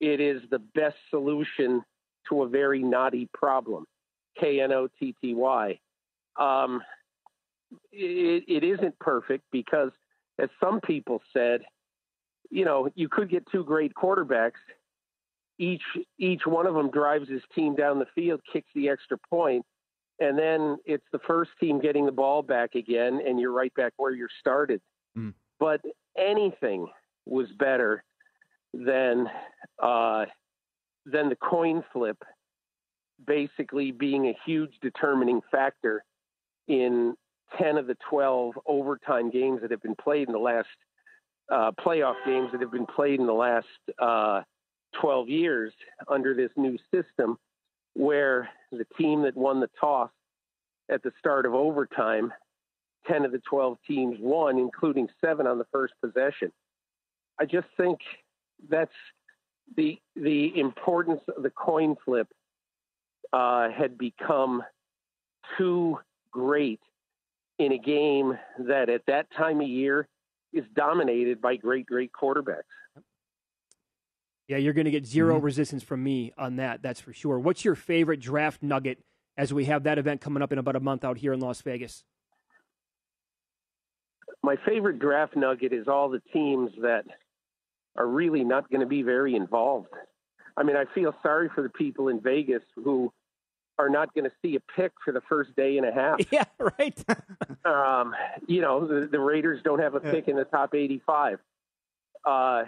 [0.00, 1.82] it is the best solution
[2.28, 3.86] to a very knotty problem.
[4.38, 5.78] K N O T T Y.
[6.38, 6.80] Um,
[7.92, 9.90] it, it isn't perfect because,
[10.38, 11.62] as some people said,
[12.50, 14.60] you know, you could get two great quarterbacks.
[15.58, 15.82] Each
[16.18, 19.64] each one of them drives his team down the field, kicks the extra point,
[20.18, 23.92] and then it's the first team getting the ball back again, and you're right back
[23.96, 24.80] where you started.
[25.16, 25.34] Mm.
[25.60, 25.80] But
[26.18, 26.88] anything
[27.26, 28.02] was better
[28.72, 29.28] than
[29.82, 30.24] uh,
[31.06, 32.22] than the coin flip,
[33.26, 36.04] basically being a huge determining factor
[36.68, 37.14] in
[37.58, 40.68] 10 of the 12 overtime games that have been played in the last
[41.50, 43.66] uh, playoff games that have been played in the last
[43.98, 44.42] uh,
[45.00, 45.72] 12 years
[46.08, 47.36] under this new system,
[47.94, 50.10] where the team that won the toss
[50.90, 52.32] at the start of overtime,
[53.06, 56.50] 10 of the 12 teams won, including seven on the first possession.
[57.38, 57.98] I just think
[58.68, 58.92] that's
[59.76, 62.28] the the importance of the coin flip
[63.32, 64.62] uh, had become
[65.58, 65.98] too
[66.30, 66.80] great
[67.58, 70.08] in a game that at that time of year
[70.54, 72.62] is dominated by great, great quarterbacks.
[74.46, 75.44] Yeah, you're going to get 0 mm-hmm.
[75.44, 76.82] resistance from me on that.
[76.82, 77.38] That's for sure.
[77.38, 78.98] What's your favorite draft nugget
[79.36, 81.62] as we have that event coming up in about a month out here in Las
[81.62, 82.04] Vegas?
[84.42, 87.04] My favorite draft nugget is all the teams that
[87.96, 89.88] are really not going to be very involved.
[90.56, 93.12] I mean, I feel sorry for the people in Vegas who
[93.78, 96.20] are not going to see a pick for the first day and a half.
[96.30, 96.44] Yeah,
[96.78, 97.04] right.
[97.64, 98.14] um,
[98.46, 101.38] you know, the, the, Raiders don't have a pick in the top 85.
[102.24, 102.64] Uh,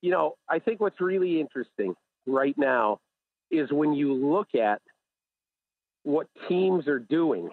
[0.00, 1.94] you know, I think what's really interesting
[2.26, 3.00] right now
[3.50, 4.80] is when you look at
[6.02, 7.50] what teams are doing.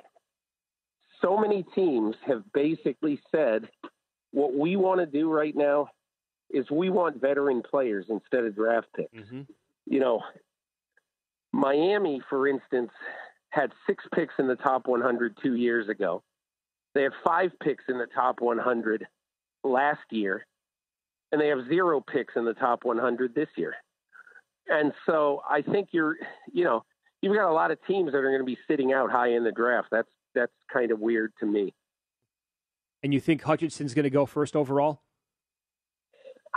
[1.21, 3.69] So many teams have basically said,
[4.31, 5.89] what we want to do right now
[6.49, 9.13] is we want veteran players instead of draft picks.
[9.13, 9.41] Mm-hmm.
[9.85, 10.21] You know,
[11.59, 12.91] Miami, for instance,
[13.49, 16.23] had six picks in the top 100 two years ago.
[16.95, 19.05] They have five picks in the top 100
[19.63, 20.45] last year,
[21.31, 23.75] and they have zero picks in the top 100 this year.
[24.67, 26.15] And so I think you're,
[26.53, 26.83] you know,
[27.21, 29.43] you've got a lot of teams that are going to be sitting out high in
[29.43, 29.87] the draft.
[29.91, 31.73] That's that's kind of weird to me.
[33.01, 35.01] And you think Hutchinson's going to go first overall?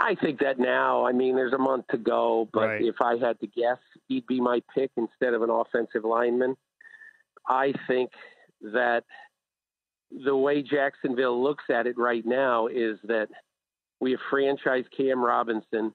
[0.03, 1.05] I think that now.
[1.05, 2.81] I mean, there's a month to go, but right.
[2.81, 3.77] if I had to guess,
[4.09, 6.57] he'd be my pick instead of an offensive lineman.
[7.47, 8.11] I think
[8.61, 9.05] that
[10.25, 13.29] the way Jacksonville looks at it right now is that
[14.01, 15.93] we have franchised Cam Robinson.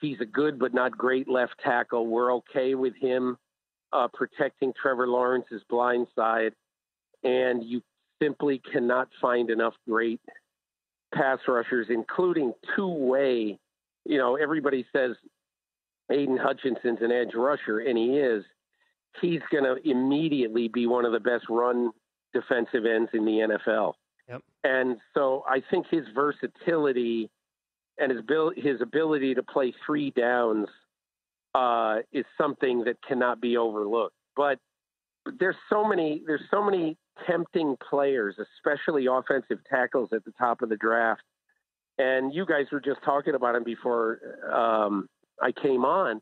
[0.00, 2.08] He's a good but not great left tackle.
[2.08, 3.36] We're okay with him
[3.92, 6.54] uh, protecting Trevor Lawrence's blind side,
[7.22, 7.82] and you
[8.20, 10.20] simply cannot find enough great
[11.14, 13.58] pass rushers, including two way.
[14.04, 15.16] You know, everybody says
[16.10, 18.44] Aidan Hutchinson's an edge rusher, and he is.
[19.20, 21.90] He's going to immediately be one of the best run
[22.32, 23.94] defensive ends in the NFL.
[24.28, 24.42] Yep.
[24.64, 27.30] And so I think his versatility
[27.98, 28.20] and his
[28.56, 30.66] his ability to play three downs
[31.54, 34.16] uh, is something that cannot be overlooked.
[34.36, 34.58] But
[35.38, 36.96] there's so many there's so many
[37.26, 41.22] tempting players, especially offensive tackles at the top of the draft.
[41.98, 44.18] And you guys were just talking about him before
[44.52, 45.08] um,
[45.40, 46.20] I came on.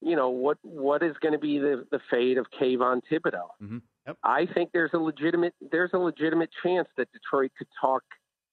[0.00, 0.58] You know what?
[0.62, 3.48] What is going to be the, the fate of Kayvon Thibodeaux?
[3.62, 3.78] Mm-hmm.
[4.06, 4.16] Yep.
[4.22, 8.02] I think there's a legitimate there's a legitimate chance that Detroit could talk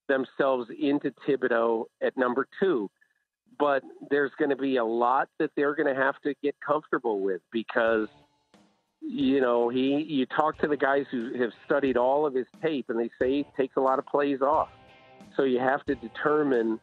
[0.07, 2.89] themselves into Thibodeaux at number two,
[3.59, 7.19] but there's going to be a lot that they're going to have to get comfortable
[7.19, 8.07] with because
[9.05, 12.89] you know, he you talk to the guys who have studied all of his tape,
[12.89, 14.69] and they say he takes a lot of plays off.
[15.35, 16.79] So you have to determine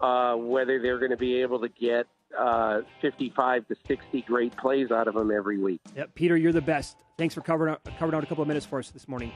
[0.00, 2.06] uh, whether they're going to be able to get
[2.36, 5.80] uh, 55 to 60 great plays out of him every week.
[5.96, 6.96] Yep, Peter, you're the best.
[7.16, 9.32] Thanks for covering out, covering out a couple of minutes for us this morning.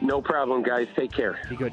[0.00, 0.88] No problem, guys.
[0.94, 1.38] Take care.
[1.48, 1.72] Be good.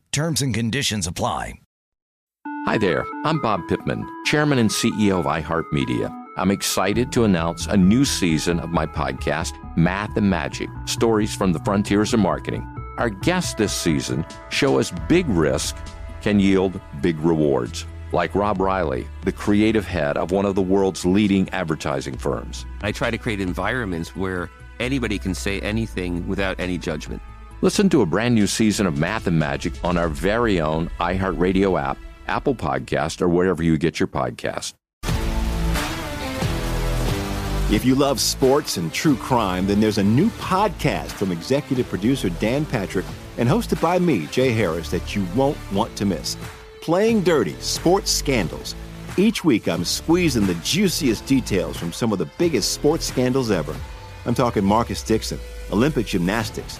[0.11, 1.53] Terms and conditions apply.
[2.65, 6.13] Hi there, I'm Bob Pittman, Chairman and CEO of iHeartMedia.
[6.35, 11.53] I'm excited to announce a new season of my podcast, Math and Magic Stories from
[11.53, 12.61] the Frontiers of Marketing.
[12.97, 15.77] Our guests this season show us big risk
[16.21, 21.05] can yield big rewards, like Rob Reilly, the creative head of one of the world's
[21.05, 22.65] leading advertising firms.
[22.81, 24.49] I try to create environments where
[24.81, 27.21] anybody can say anything without any judgment.
[27.63, 31.79] Listen to a brand new season of Math and Magic on our very own iHeartRadio
[31.79, 34.73] app, Apple Podcast, or wherever you get your podcast.
[37.71, 42.31] If you love sports and true crime, then there's a new podcast from executive producer
[42.31, 43.05] Dan Patrick
[43.37, 46.37] and hosted by me, Jay Harris, that you won't want to miss.
[46.81, 48.73] Playing Dirty Sports Scandals.
[49.17, 53.75] Each week, I'm squeezing the juiciest details from some of the biggest sports scandals ever.
[54.25, 55.39] I'm talking Marcus Dixon,
[55.71, 56.79] Olympic gymnastics,